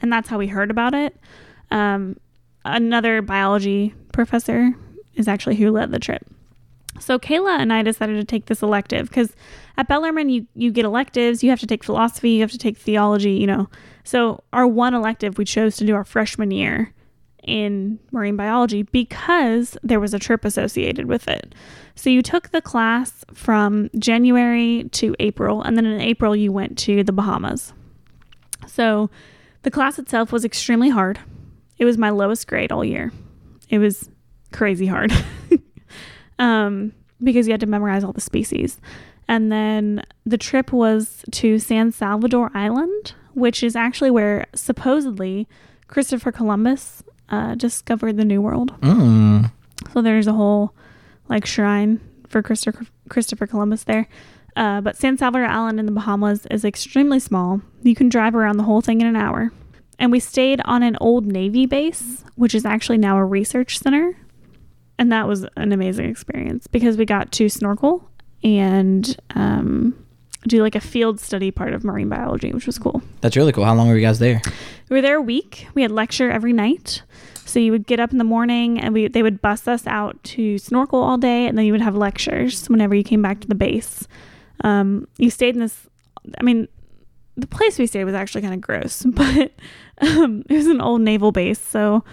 [0.03, 1.17] and that's how we heard about it.
[1.71, 2.17] Um,
[2.65, 4.71] another biology professor
[5.15, 6.27] is actually who led the trip.
[6.99, 9.35] So Kayla and I decided to take this elective because
[9.77, 11.43] at Bellarmine you you get electives.
[11.43, 12.31] You have to take philosophy.
[12.31, 13.33] You have to take theology.
[13.33, 13.69] You know.
[14.05, 16.93] So our one elective we chose to do our freshman year
[17.43, 21.55] in marine biology because there was a trip associated with it.
[21.95, 26.79] So you took the class from January to April, and then in April you went
[26.79, 27.73] to the Bahamas.
[28.67, 29.11] So
[29.63, 31.19] the class itself was extremely hard.
[31.79, 33.13] It was my lowest grade all year.
[33.69, 34.09] It was
[34.53, 35.13] crazy hard.
[36.39, 38.81] um, because you had to memorize all the species.
[39.29, 45.47] And then the trip was to San Salvador Island, which is actually where supposedly
[45.87, 48.79] Christopher Columbus uh, discovered the New World.
[48.81, 49.51] Mm.
[49.93, 50.75] So there's a whole
[51.29, 54.09] like shrine for Christopher Christopher Columbus there.
[54.57, 57.61] Uh, but San Salvador Island in the Bahamas is extremely small.
[57.83, 59.53] You can drive around the whole thing in an hour.
[59.99, 64.17] And we stayed on an old Navy base, which is actually now a research center.
[64.99, 68.09] And that was an amazing experience because we got to snorkel
[68.43, 70.07] and um,
[70.49, 73.03] do like a field study part of marine biology, which was cool.
[73.21, 73.65] That's really cool.
[73.65, 74.41] How long were you guys there?
[74.89, 75.67] We were there a week.
[75.75, 77.03] We had lecture every night.
[77.45, 80.23] So you would get up in the morning and we they would bus us out
[80.23, 83.49] to snorkel all day and then you would have lectures whenever you came back to
[83.49, 84.07] the base.
[84.63, 85.89] Um, you stayed in this
[86.39, 86.69] I mean
[87.37, 89.53] the place we stayed was actually kind of gross, but
[90.01, 92.05] um, it was an old naval base, so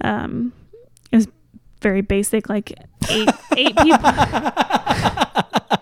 [0.00, 0.52] um,
[1.12, 1.28] it was
[1.82, 2.72] very basic, like
[3.10, 4.10] eight eight people.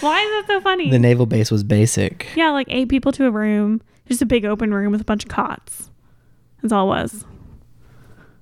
[0.00, 0.90] Why is that so funny?
[0.90, 2.28] The naval base was basic.
[2.34, 5.24] yeah, like eight people to a room, just a big open room with a bunch
[5.24, 5.90] of cots.
[6.62, 7.24] That's all it was.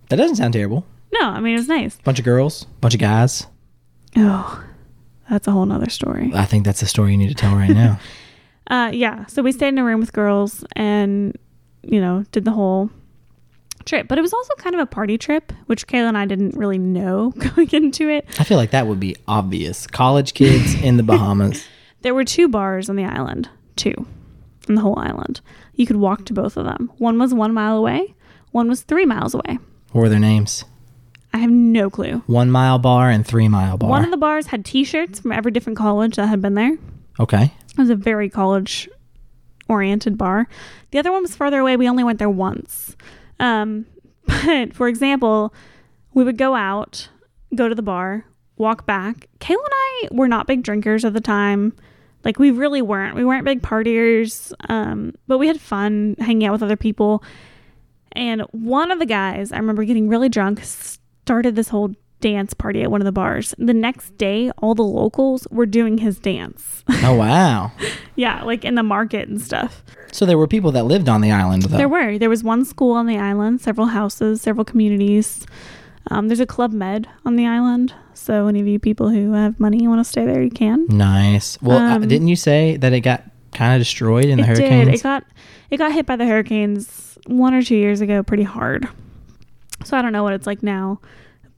[0.09, 0.87] That doesn't sound terrible.
[1.13, 1.97] No, I mean it was nice.
[2.05, 3.47] Bunch of girls, bunch of guys.
[4.17, 4.65] Oh,
[5.29, 6.31] that's a whole nother story.
[6.35, 7.99] I think that's the story you need to tell right now.
[8.71, 9.25] Uh, yeah.
[9.29, 11.35] So we stayed in a room with girls and,
[11.83, 12.91] you know, did the whole
[13.89, 14.07] trip.
[14.09, 16.78] But it was also kind of a party trip, which Kayla and I didn't really
[16.78, 18.26] know going into it.
[18.39, 19.86] I feel like that would be obvious.
[19.86, 21.66] College kids in the Bahamas.
[22.03, 24.07] There were two bars on the island, two
[24.68, 25.41] on the whole island.
[25.74, 26.93] You could walk to both of them.
[26.99, 28.14] One was one mile away,
[28.53, 29.59] one was three miles away.
[29.93, 30.64] What were their names?
[31.32, 32.22] I have no clue.
[32.26, 33.91] One mile bar and three mile bar.
[33.91, 36.76] One of the bars had t shirts from every different college that had been there.
[37.20, 37.53] okay.
[37.70, 38.89] It was a very college
[39.68, 40.49] oriented bar.
[40.91, 41.76] The other one was farther away.
[41.76, 42.97] We only went there once.
[43.41, 43.86] Um,
[44.26, 45.55] but for example,
[46.14, 47.09] we would go out,
[47.55, 48.24] go to the bar,
[48.57, 49.28] walk back.
[49.41, 51.72] Kayla and I were not big drinkers at the time.
[52.24, 53.14] Like we really weren't.
[53.14, 54.53] We weren't big partiers.
[54.68, 57.22] Um, but we had fun hanging out with other people.
[58.12, 62.83] And one of the guys, I remember getting really drunk, started this whole dance party
[62.83, 63.55] at one of the bars.
[63.59, 66.85] The next day, all the locals were doing his dance.
[67.05, 67.71] Oh wow.
[68.16, 69.85] Yeah, like in the market and stuff.
[70.11, 71.77] so there were people that lived on the island though.
[71.77, 72.19] There were.
[72.19, 75.47] There was one school on the island, several houses, several communities.
[76.11, 77.95] Um, there's a Club Med on the island.
[78.14, 80.87] So any of you people who have money and want to stay there, you can.
[80.89, 81.61] nice.
[81.62, 84.47] Well, uh, Um, didn't you say that it got kind of destroyed in the it
[84.59, 84.87] hurricanes?
[84.87, 84.95] did.
[84.95, 85.25] It got
[85.71, 88.89] it got hit by the hurricanes one or two years ago pretty hard.
[89.85, 91.01] So I don't know what it's like now.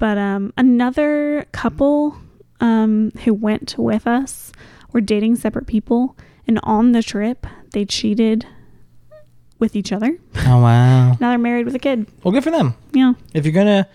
[0.00, 2.16] But um, another couple
[2.60, 4.50] um, who went with us
[4.92, 6.16] were dating separate people,
[6.48, 8.44] and on the trip they cheated
[9.60, 10.18] with each other.
[10.46, 11.12] oh wow.
[11.20, 12.06] Now they're married with a kid.
[12.24, 12.74] Well, good for them.
[12.92, 13.12] Yeah.
[13.34, 13.86] If you're gonna,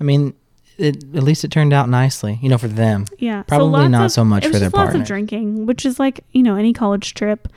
[0.00, 0.34] I mean,
[0.76, 2.38] it, at least it turned out nicely.
[2.42, 3.06] You know, for them.
[3.18, 5.00] Yeah, Probably lots not of- so much for their just lots partner.
[5.00, 7.48] of drinking, which is like you know any college trip,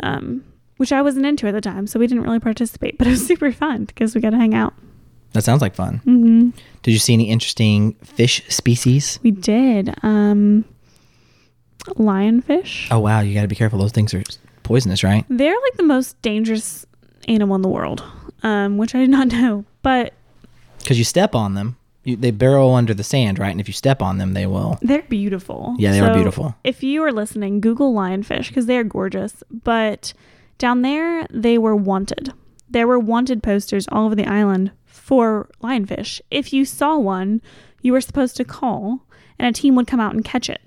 [0.00, 0.42] um,
[0.78, 2.98] which I wasn't into at the time, so we didn't really participate.
[2.98, 4.74] But it was super fun because we got to hang out.
[5.36, 5.98] That sounds like fun.
[5.98, 6.50] hmm
[6.82, 9.20] Did you see any interesting fish species?
[9.22, 10.64] We did um,
[11.84, 12.88] lionfish.
[12.90, 13.78] Oh wow, you got to be careful.
[13.78, 14.22] Those things are
[14.62, 15.24] poisonous, right?
[15.28, 16.86] They're like the most dangerous
[17.28, 18.02] animal in the world,
[18.42, 19.64] um, which I did not know.
[19.82, 20.14] But
[20.78, 23.50] Because you step on them, you, they burrow under the sand, right?
[23.50, 24.78] And if you step on them, they will.
[24.82, 25.74] they're beautiful.
[25.78, 26.54] Yeah, they are beautiful.
[26.64, 29.42] If you are listening, Google lionfish because they are gorgeous.
[29.50, 30.12] But
[30.58, 32.32] down there, they were wanted.
[32.70, 34.70] there were wanted posters all over the island
[35.06, 36.20] for lionfish.
[36.32, 37.40] If you saw one,
[37.80, 39.02] you were supposed to call
[39.38, 40.60] and a team would come out and catch it.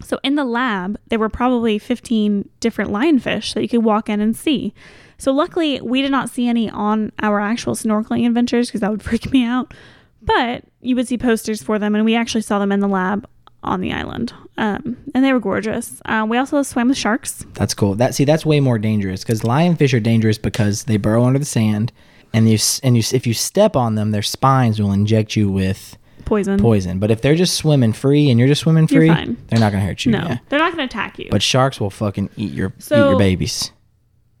[0.00, 4.22] So in the lab, there were probably 15 different lionfish that you could walk in
[4.22, 4.72] and see.
[5.18, 9.02] So luckily, we did not see any on our actual snorkeling adventures because that would
[9.10, 9.74] freak me out.
[10.22, 13.28] But you would see posters for them, and we actually saw them in the lab
[13.62, 16.00] on the island, um, and they were gorgeous.
[16.06, 17.44] Uh, we also swam with sharks.
[17.52, 17.94] That's cool.
[17.94, 21.44] That see, that's way more dangerous because lionfish are dangerous because they burrow under the
[21.44, 21.92] sand,
[22.36, 25.96] and you and you if you step on them, their spines will inject you with
[26.26, 26.58] Poison.
[26.58, 26.98] poison.
[26.98, 30.04] But if they're just swimming free and you're just swimming free, they're not gonna hurt
[30.04, 30.12] you.
[30.12, 30.38] No, yeah.
[30.48, 31.28] they're not going to attack you.
[31.30, 33.70] But sharks will fucking eat your eat your babies.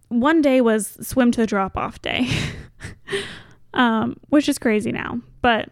[0.08, 2.28] one day was swim to the drop off day,
[3.74, 5.20] um, which is crazy now.
[5.40, 5.70] But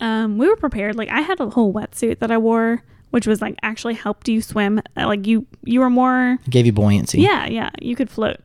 [0.00, 0.94] um, we were prepared.
[0.94, 4.40] Like I had a whole wetsuit that I wore, which was like actually helped you
[4.40, 4.80] swim.
[4.94, 6.38] Like you, you were more.
[6.46, 7.22] It gave you buoyancy.
[7.22, 8.38] Yeah, yeah, you could float.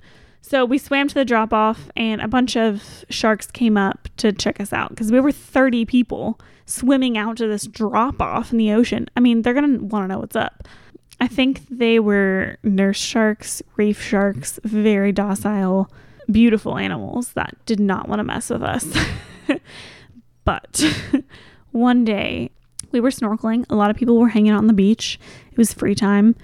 [0.45, 4.33] So we swam to the drop off, and a bunch of sharks came up to
[4.33, 8.57] check us out because we were 30 people swimming out to this drop off in
[8.57, 9.07] the ocean.
[9.15, 10.67] I mean, they're going to want to know what's up.
[11.21, 15.89] I think they were nurse sharks, reef sharks, very docile,
[16.29, 18.85] beautiful animals that did not want to mess with us.
[20.43, 20.83] but
[21.71, 22.51] one day
[22.91, 23.65] we were snorkeling.
[23.69, 25.17] A lot of people were hanging out on the beach.
[25.49, 26.35] It was free time.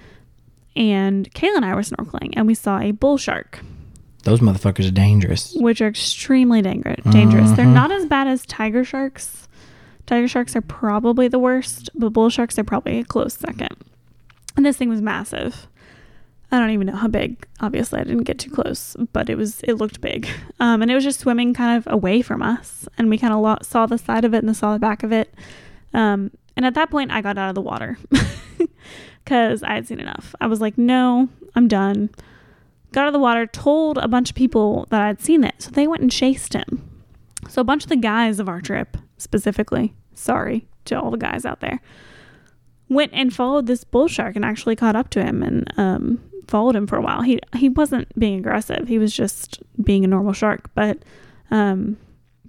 [0.74, 3.60] And Kayla and I were snorkeling and we saw a bull shark,
[4.24, 5.56] Those motherfuckers are dangerous.
[5.60, 7.52] which are extremely danger- dangerous.
[7.52, 7.74] They're Mhm.
[7.74, 9.48] not as bad as tiger sharks.
[10.06, 13.76] Tiger sharks are probably the worst, but bull sharks are probably a close second.
[14.58, 15.68] And this thing was massive.
[16.52, 17.46] I don't even know how big.
[17.62, 20.28] Obviously, I didn't get too close, but it was it looked big.
[20.60, 23.40] Um, and it was just swimming kind of away from us, and we kind of
[23.40, 25.34] lo- saw the side of it and saw the back of it.
[25.94, 27.98] Um, and at that point, I got out of the water
[29.24, 30.34] because I had seen enough.
[30.42, 32.10] I was like, no, I'm done.
[32.92, 35.70] Got out of the water, told a bunch of people that I'd seen it, so
[35.72, 36.90] they went and chased him.
[37.48, 41.46] So a bunch of the guys of our trip, specifically, sorry to all the guys
[41.46, 41.80] out there,
[42.90, 46.76] went and followed this bull shark and actually caught up to him and um, followed
[46.76, 47.22] him for a while.
[47.22, 48.88] He he wasn't being aggressive.
[48.88, 50.98] He was just being a normal shark, but
[51.52, 51.98] um,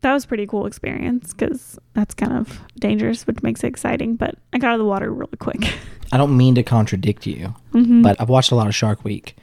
[0.01, 4.17] that was a pretty cool experience because that's kind of dangerous, which makes it exciting.
[4.17, 5.75] But I got out of the water really quick.
[6.13, 8.03] I don't mean to contradict you, Mhm.
[8.03, 9.37] but I've watched a lot of Shark Week,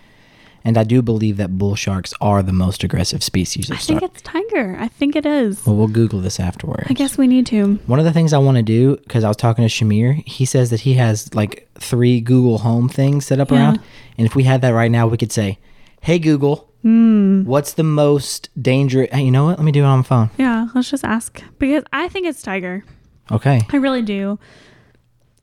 [0.68, 4.02] and I do believe that bull sharks are the most aggressive species of I think
[4.02, 4.12] shark.
[4.12, 4.76] it's tiger.
[4.80, 5.66] I think it is.
[5.66, 6.88] Well, we'll Google this afterwards.
[6.90, 7.76] I guess we need to.
[7.88, 10.46] One of the things I want to do, because I was talking to Shamir, he
[10.46, 13.58] says that he has like three Google Home things set up Yeah.
[13.58, 13.80] around.
[14.18, 15.58] And if we had that right now, we could say,
[16.02, 17.44] Hey Google, Hmm.
[17.46, 19.10] what's the most dangerous?
[19.12, 19.58] Hey, you know what?
[19.58, 20.30] Let me do it on my phone.
[20.38, 22.84] Yeah, let's just ask because I think it's tiger.
[23.32, 23.62] Okay.
[23.74, 24.38] I really do.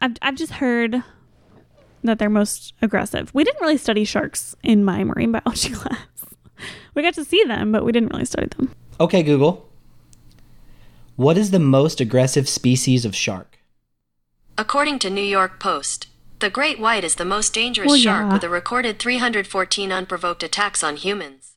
[0.00, 1.02] I've I've just heard
[2.06, 3.30] that they're most aggressive.
[3.34, 5.98] We didn't really study sharks in my marine biology class.
[6.94, 8.70] We got to see them, but we didn't really study them.
[9.00, 9.68] Okay, Google.
[11.16, 13.58] What is the most aggressive species of shark?
[14.58, 16.08] According to New York Post,
[16.40, 18.32] the great white is the most dangerous Well, shark yeah.
[18.34, 21.52] with a recorded 314 unprovoked attacks on humans.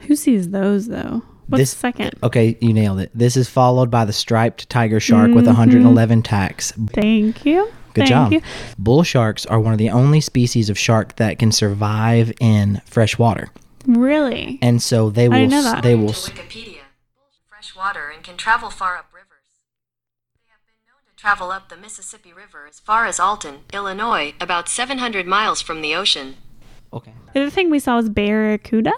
[0.00, 1.22] Who sees those though?
[1.48, 2.14] What's This- second?
[2.24, 3.10] Okay, you nailed it.
[3.14, 5.48] This is followed by the striped tiger shark with Mhm.
[5.48, 6.72] 111 tacks.
[6.92, 7.68] Thank you.
[7.96, 8.32] Good Thank job.
[8.32, 8.40] you.
[8.78, 13.18] Bull sharks are one of the only species of shark that can survive in fresh
[13.18, 13.48] water.
[13.86, 14.58] Really?
[14.62, 15.82] And so they will didn't know s- that.
[15.82, 16.80] they will s- to Wikipedia,
[17.48, 19.26] fresh water and can travel far up rivers.
[20.34, 24.34] They have been known to travel up the Mississippi River as far as Alton, Illinois,
[24.40, 26.34] about 700 miles from the ocean.
[26.92, 27.12] Okay.
[27.32, 28.92] The other thing we saw was barracuda.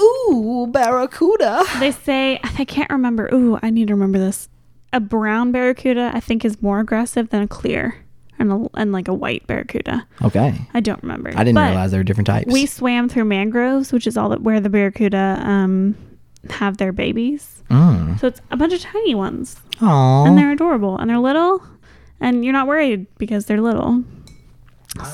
[0.00, 1.62] Ooh, barracuda.
[1.78, 3.28] They say I can't remember.
[3.32, 4.48] Ooh, I need to remember this.
[4.92, 7.96] A brown barracuda, I think, is more aggressive than a clear,
[8.40, 10.06] and a, and like a white barracuda.
[10.22, 10.58] Okay.
[10.74, 11.30] I don't remember.
[11.30, 12.52] I didn't But realize there were different types.
[12.52, 15.94] We swam through mangroves, which is all that where the barracuda um
[16.48, 17.62] have their babies.
[17.70, 18.18] Mm.
[18.18, 20.24] So it's a bunch of tiny ones, Aw.
[20.24, 21.62] and they're adorable, and they're little,
[22.18, 24.02] and you're not worried because they're little.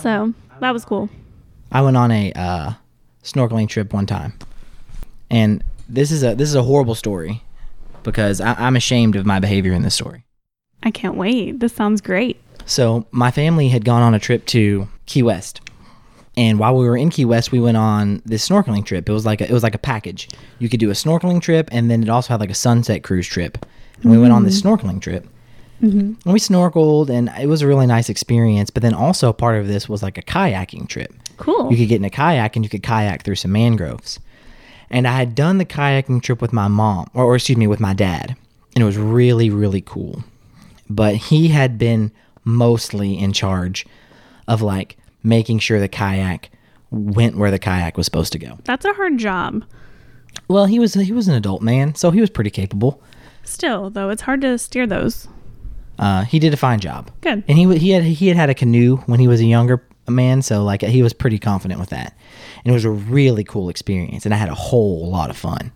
[0.01, 1.11] So that was cool.
[1.71, 2.73] I went on a uh,
[3.23, 4.33] snorkeling trip one time,
[5.31, 7.43] and this is a this is a horrible story
[8.05, 10.25] because I, I'm ashamed of my behavior in this story.
[10.83, 11.59] I can't wait.
[11.59, 12.41] This sounds great.
[12.67, 15.61] So my family had gone on a trip to Key West,
[16.37, 19.09] and while we were in Key West, we went on this snorkeling trip.
[19.09, 20.29] It was like a, it was like a package.
[20.59, 23.27] You could do a snorkeling trip, and then it also had like a sunset cruise
[23.27, 23.65] trip.
[24.03, 24.69] And we went on this mm-hmm.
[24.69, 25.27] snorkeling trip.
[25.83, 25.99] Mm-hmm.
[25.99, 28.69] And we snorkeled, and it was a really nice experience.
[28.69, 31.15] But then also part of this was like a kayaking trip.
[31.39, 31.71] Cool.
[31.71, 34.21] You could get in a kayak and you could kayak through some mangroves.
[34.91, 37.81] And I had done the kayaking trip with my mom, or, or excuse me, with
[37.81, 38.37] my dad.
[38.75, 40.23] And it was really, really cool.
[40.89, 42.13] But he had been
[42.47, 43.85] mostly in charge
[44.49, 46.49] of like making sure the kayak
[46.91, 48.59] went where the kayak was supposed to go.
[48.65, 49.65] That's a hard job.
[50.49, 53.03] Well, he was he was an adult man, so he was pretty capable.
[53.43, 55.29] Still, though, it's hard to steer those.
[55.99, 57.11] Uh, he did a fine job.
[57.21, 57.43] Good.
[57.49, 60.43] And he he had he had had a canoe when he was a younger man,
[60.43, 62.17] so like he was pretty confident with that.
[62.65, 65.73] And it was a really cool experience, and I had a whole lot of fun.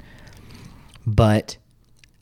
[1.06, 1.56] But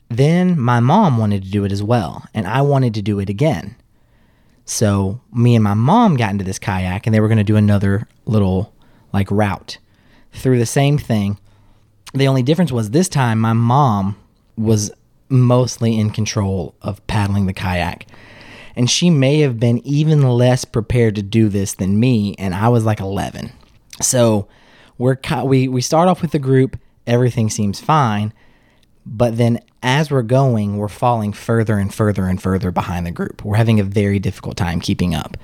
[0.09, 3.29] then my mom wanted to do it as well, and I wanted to do it
[3.29, 3.75] again.
[4.69, 7.55] So me and my mom got into this kayak, and they were going to do
[7.55, 8.71] another little
[9.11, 9.79] like route
[10.31, 11.39] through the same thing.
[12.13, 14.15] The only difference was this time my mom
[14.57, 14.91] was
[15.27, 18.05] mostly in control of paddling the kayak.
[18.75, 22.69] And she may have been even less prepared to do this than me, and I
[22.69, 23.51] was like 11.
[24.01, 24.47] So
[24.99, 28.33] we're we we start off with the group, everything seems fine,
[29.03, 33.43] but then as we're going, we're falling further and further and further behind the group.
[33.43, 35.37] We're having a very difficult time keeping up.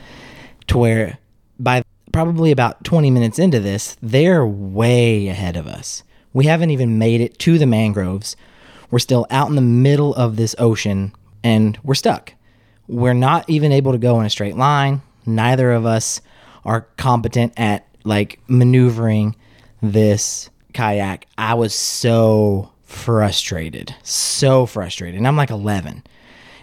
[0.67, 1.19] To where
[1.59, 6.03] by probably about 20 minutes into this, they're way ahead of us.
[6.33, 8.35] We haven't even made it to the mangroves.
[8.91, 11.13] We're still out in the middle of this ocean
[11.43, 12.33] and we're stuck.
[12.87, 15.01] We're not even able to go in a straight line.
[15.25, 16.21] Neither of us
[16.63, 19.35] are competent at like maneuvering
[19.81, 21.27] this kayak.
[21.37, 25.17] I was so frustrated, so frustrated.
[25.17, 26.03] And I'm like 11.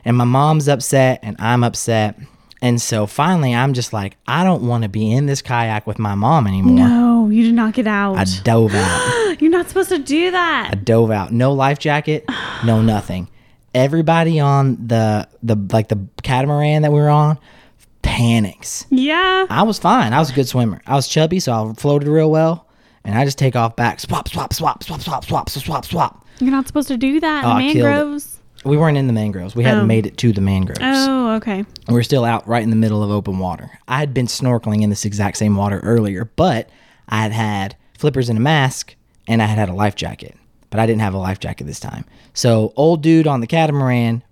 [0.05, 2.18] And my mom's upset and I'm upset.
[2.61, 5.99] And so finally, I'm just like, I don't want to be in this kayak with
[5.99, 6.74] my mom anymore.
[6.89, 8.16] No, you did not get out.
[8.16, 9.37] I dove out.
[9.41, 10.70] You're not supposed to do that.
[10.72, 11.33] I dove out.
[11.33, 12.24] No life jacket,
[12.64, 13.28] no nothing.
[13.74, 17.39] Everybody on the the like the catamaran that we were on
[18.03, 18.85] panics.
[18.91, 19.47] yeah.
[19.49, 20.12] I was fine.
[20.12, 20.83] I was a good swimmer.
[20.87, 22.66] I was chubby, so I floated real well.
[23.05, 26.22] And I just take off back, swap, swap, swap, swap, swap, swap, swap, swap.
[26.41, 28.39] You're not supposed to do that Oh, in ah, killed mangroves.
[28.64, 29.57] We weren't in the mangroves.
[29.57, 29.87] We hadn't Oh.
[29.87, 30.80] made it to the mangroves.
[30.83, 31.64] Oh, okay.
[31.89, 33.70] We were still out right in the middle of open water.
[33.89, 36.68] I had been snorkeling in this exact same water earlier, but
[37.09, 38.95] I had had flippers and a mask,
[39.26, 40.37] and I had had a life jacket.
[40.70, 42.05] But I didn't have a life jacket this time.
[42.35, 44.22] So old dude on the catamaran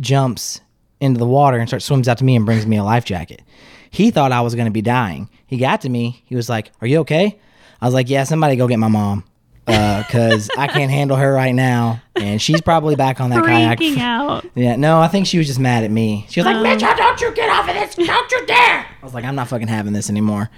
[0.00, 0.60] jumps
[1.00, 3.42] into the water and starts swims out to me and brings me a life jacket.
[3.90, 5.28] He thought I was going to be dying.
[5.46, 6.22] He got to me.
[6.26, 7.38] He was like, "Are you okay?"
[7.80, 9.24] I was like, "Yeah, somebody go get my mom."
[9.66, 13.78] Because I can't handle her right now, and she's probably back on that kayak.
[13.78, 14.44] Freaking out.
[14.54, 16.26] Yeah, no, I think she was just mad at me.
[16.28, 17.94] She was like, Mitchell, don't you get off of this.
[17.94, 18.56] Don't you dare.
[18.86, 20.50] I was like, I'm not fucking having this anymore.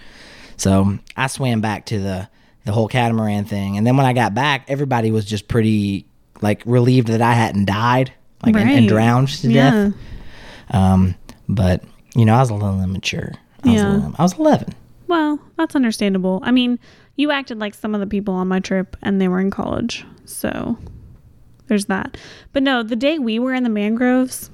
[0.57, 2.28] So I swam back to the,
[2.64, 3.76] the whole catamaran thing.
[3.76, 6.07] And then when I got back, everybody was just pretty
[6.40, 8.12] like relieved that I hadn't died
[8.44, 8.88] like and, and Right.
[8.88, 9.70] drowned to Yeah.
[9.70, 9.94] death.
[10.70, 11.14] Um,
[11.48, 11.82] but,
[12.14, 13.32] you know, I was a little immature.
[13.64, 14.11] I was, Yeah.
[14.18, 14.74] I was 11.
[15.09, 16.40] Well, that's understandable.
[16.42, 16.78] I mean,
[17.16, 20.04] you acted like some of the people on my trip and they were in college.
[20.24, 20.78] So
[21.66, 22.16] there's that.
[22.52, 24.50] But no, the day we were in the mangroves,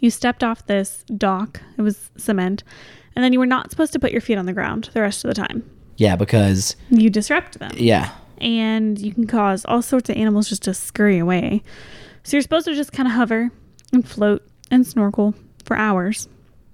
[0.00, 1.60] you stepped off this dock.
[1.76, 2.62] It was cement.
[3.14, 5.24] And then you were not supposed to put your feet on the ground the rest
[5.24, 5.68] of the time.
[5.96, 7.72] Yeah, because, You disrupt them.
[7.76, 8.10] yeah.
[8.40, 11.62] and you can cause all sorts of animals just to scurry away.
[12.22, 13.50] So you're supposed to just kind of hover
[13.92, 16.28] and float and snorkel for hours,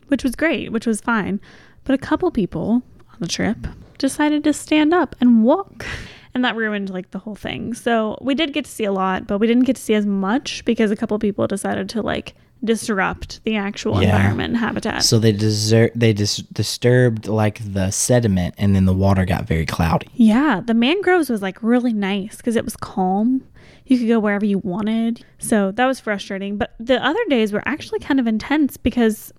[0.08, 1.40] which was great, which was fine.
[1.84, 3.56] But a couple people on the trip
[4.04, 5.86] decided to stand up and walk.
[6.34, 7.72] And that ruined like the whole thing.
[7.74, 10.04] So we did get to see a lot, but we didn't get to see as
[10.04, 14.08] much because a couple people decided to like disrupt the actual Yeah.
[14.16, 15.04] environment and habitat.
[15.04, 19.64] So they desert, they dis- disturbed like the sediment and then the water got very
[19.66, 20.08] cloudy.
[20.14, 23.42] Yeah, the mangroves was like really nice because it was calm.
[23.86, 25.24] You could go wherever you wanted.
[25.38, 26.56] So that was frustrating.
[26.58, 29.32] But the other days were actually kind of intense because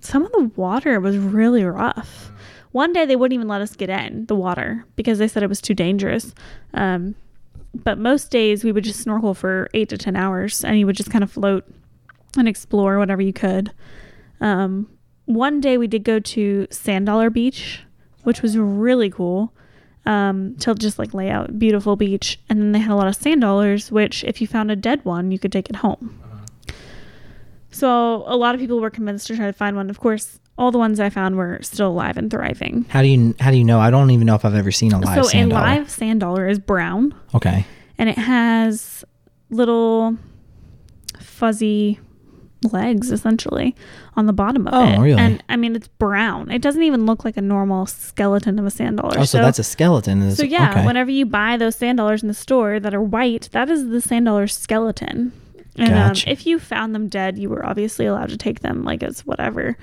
[0.00, 2.31] some of the water was really rough.
[2.72, 5.48] One day they wouldn't even let us get in the water because they said it
[5.48, 6.34] was too dangerous.
[6.74, 7.14] Um,
[7.74, 10.96] but most days we would just snorkel for eight to 10 hours and you would
[10.96, 11.64] just kind of float
[12.36, 13.72] and explore whatever you could.
[14.40, 14.88] Um,
[15.26, 17.80] one day we did go to Sand Dollar Beach,
[18.24, 19.52] which was really cool
[20.04, 22.38] um, to just like lay out beautiful beach.
[22.48, 25.04] And then they had a lot of sand dollars, which if you found a dead
[25.04, 26.18] one, you could take it home.
[27.70, 29.88] So a lot of people were convinced to try to find one.
[29.88, 32.84] Of course, all the ones I found were still alive and thriving.
[32.88, 33.80] How do you how do you know?
[33.80, 35.66] I don't even know if I've ever seen a live so sand a dollar.
[35.66, 37.64] live sand dollar is brown Okay.
[37.98, 39.04] and it has
[39.50, 40.16] little
[41.20, 41.98] fuzzy
[42.70, 43.74] legs essentially
[44.14, 44.98] on the bottom of Oh, it.
[45.00, 45.18] really?
[45.18, 46.50] And I mean it's brown.
[46.50, 49.18] It doesn't even look like a normal skeleton of a sand dollar.
[49.18, 50.22] Oh, so, that's a skeleton.
[50.22, 50.86] Is- So yeah, okay.
[50.86, 54.00] whenever you buy those sand dollars in the store that are white, that is the
[54.00, 55.32] sand dollar skeleton.
[55.76, 56.28] And Gotcha.
[56.28, 59.26] um, if you found them dead, you were obviously allowed to take them like it's
[59.26, 59.76] whatever.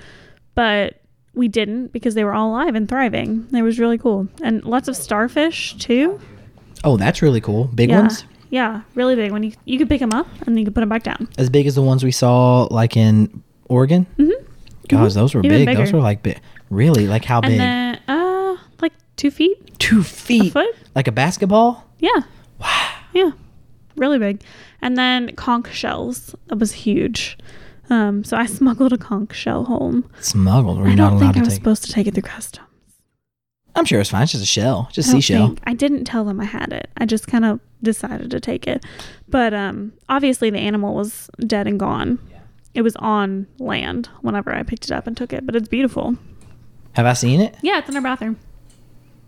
[0.54, 1.00] But
[1.34, 3.46] we didn't because they were all alive and thriving.
[3.52, 4.28] It was really cool.
[4.42, 6.20] And lots of starfish too.
[6.84, 7.64] oh, that's really cool.
[7.64, 8.00] Big yeah.
[8.00, 9.32] ones, Yeah, really big.
[9.32, 11.28] When you you could pick them up and then you could put them back down.
[11.38, 14.06] as big as the ones we saw like in Oregon.
[14.18, 14.44] Mm-hmm.
[14.88, 15.76] Gosh, those were Even big.
[15.76, 16.40] Those were like big.
[16.68, 17.52] Really, like how big?
[17.52, 19.78] And then uh like two feet.
[19.78, 20.74] Two feet, foot?
[20.94, 21.86] like a basketball.
[21.98, 22.22] Yeah.
[22.58, 22.90] Wow.
[23.12, 23.30] Yeah,
[23.96, 24.42] really big.
[24.82, 26.34] And then conch shells.
[26.46, 27.38] That was huge.
[27.90, 30.08] Um, so I smuggled a conch shell home.
[30.20, 30.78] Smuggled.
[30.78, 32.66] Were you I not don't allowed think I was supposed to take it through customs.
[33.76, 34.22] I'm sure it's fine.
[34.24, 35.46] It's just a shell, just I don't seashell.
[35.48, 36.88] think- I didn't tell them I had it.
[36.96, 38.84] I just kind of decided to take it.
[39.28, 42.18] But um, obviously, the animal was dead and gone.
[42.30, 42.38] Yeah.
[42.74, 46.16] It was on land whenever I picked it up and took it, but it's beautiful.
[46.94, 47.56] Have I seen it?
[47.62, 48.38] Yeah, it's in our bathroom.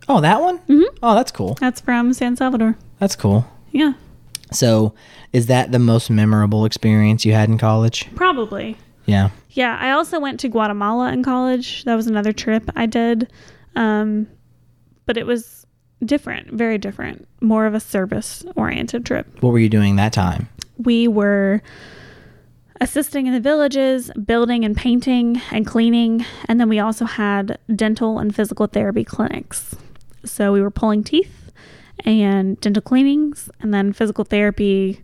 [0.09, 0.59] Oh, that one.
[0.69, 0.85] Mhm.
[1.03, 1.55] Oh, that's cool.
[1.61, 2.77] That's from San Salvador.
[2.99, 3.47] That's cool.
[3.71, 3.93] Yeah,
[4.53, 4.95] So,
[5.33, 8.09] is that the most memorable experience you had in college?
[8.15, 8.77] probably.
[9.07, 9.31] Yeah.
[9.51, 11.85] Yeah, I also went to Guatemala in college.
[11.85, 13.31] That was another trip I did.
[13.75, 14.29] Um,
[15.07, 15.67] but it was
[16.05, 19.27] different, very different, more of a service oriented trip.
[19.41, 20.49] What were you doing that time?
[20.79, 21.63] We were
[22.81, 26.25] assisting in the villages, building and painting and cleaning.
[26.47, 29.77] And then we also had dental and physical therapy clinics.
[30.25, 31.42] So we were pulling teeth
[32.05, 35.03] and dental cleanings and then physical therapy.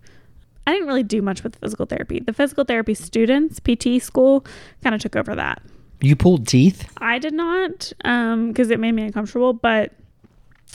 [0.67, 2.21] I didn't really do much with physical therapy.
[2.21, 4.45] The physical therapy students, PT school,
[4.83, 5.63] kind of took over that.
[6.01, 6.89] You pulled teeth?
[6.99, 9.93] I did not um, because it made me uncomfortable, but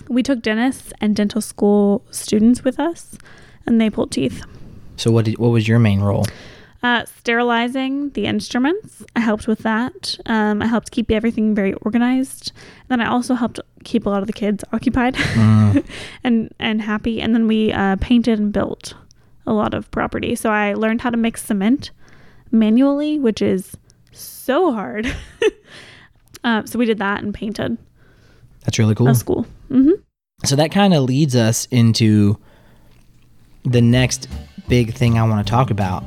[0.09, 3.17] we took dentists and dental school students with us
[3.65, 4.43] and they pulled teeth.
[4.97, 6.25] So what did what was your main role?
[6.83, 9.03] Uh, sterilizing the instruments.
[9.15, 10.19] I helped with that.
[10.25, 12.51] Um, I helped keep everything very organized.
[12.89, 15.15] Then I also helped keep a lot of the kids occupied
[16.25, 17.21] and and happy.
[17.21, 18.95] And then we uh, painted and built
[19.47, 20.35] a lot of property.
[20.35, 21.91] So I learned how to mix cement
[22.51, 23.77] manually, which is
[24.11, 25.07] so hard.
[26.43, 27.77] uh, so we did that and painted.
[28.65, 29.05] That's really cool.
[29.05, 29.45] That was cool.
[29.69, 29.91] hmm
[30.43, 32.37] So that kind of leads us into
[33.63, 34.27] the next
[34.67, 36.03] big thing I want to talk about.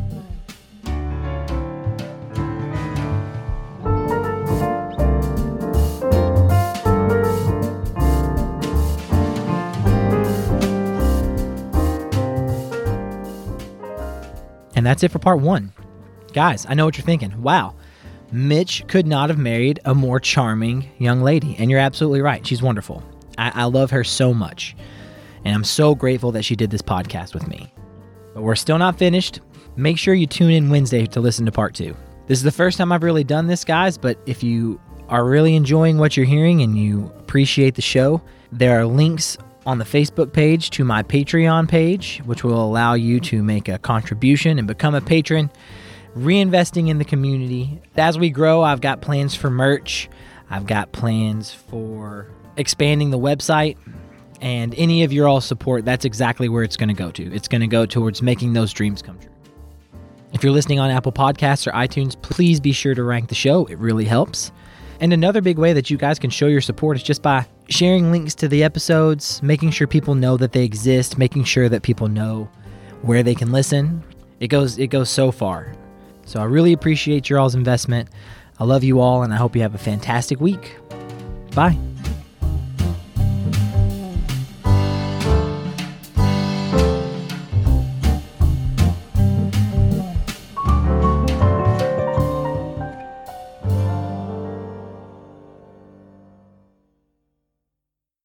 [14.76, 15.72] And that's it for part one.
[16.32, 17.42] Guys, I know what you're thinking.
[17.42, 17.74] Wow,
[18.30, 21.56] Mitch could not have married a more charming young lady.
[21.58, 22.46] And you're absolutely right.
[22.46, 23.02] She's wonderful.
[23.38, 24.76] I, I love her so much.
[25.44, 27.72] And I'm so grateful that she did this podcast with me.
[28.34, 29.40] But we're still not finished.
[29.76, 31.96] Make sure you tune in Wednesday to listen to part two.
[32.26, 35.54] This is the first time I've really done this, guys, but if you are really
[35.54, 38.20] enjoying what you're hearing and you appreciate the show,
[38.50, 43.20] there are links on the Facebook page to my Patreon page, which will allow you
[43.20, 45.50] to make a contribution and become a patron,
[46.16, 47.82] reinvesting in the community.
[47.96, 50.08] As we grow, I've got plans for merch,
[50.48, 53.76] I've got plans for expanding the website,
[54.40, 57.34] and any of your all support, that's exactly where it's going to go to.
[57.34, 59.32] It's going to go towards making those dreams come true.
[60.32, 63.64] If you're listening on Apple Podcasts or iTunes, please be sure to rank the show.
[63.66, 64.52] It really helps.
[65.00, 68.10] And another big way that you guys can show your support is just by sharing
[68.10, 72.08] links to the episodes, making sure people know that they exist, making sure that people
[72.08, 72.48] know
[73.02, 74.02] where they can listen.
[74.40, 75.72] It goes it goes so far.
[76.24, 78.08] So I really appreciate your all's investment.
[78.58, 80.76] I love you all and I hope you have a fantastic week.
[81.54, 81.78] Bye.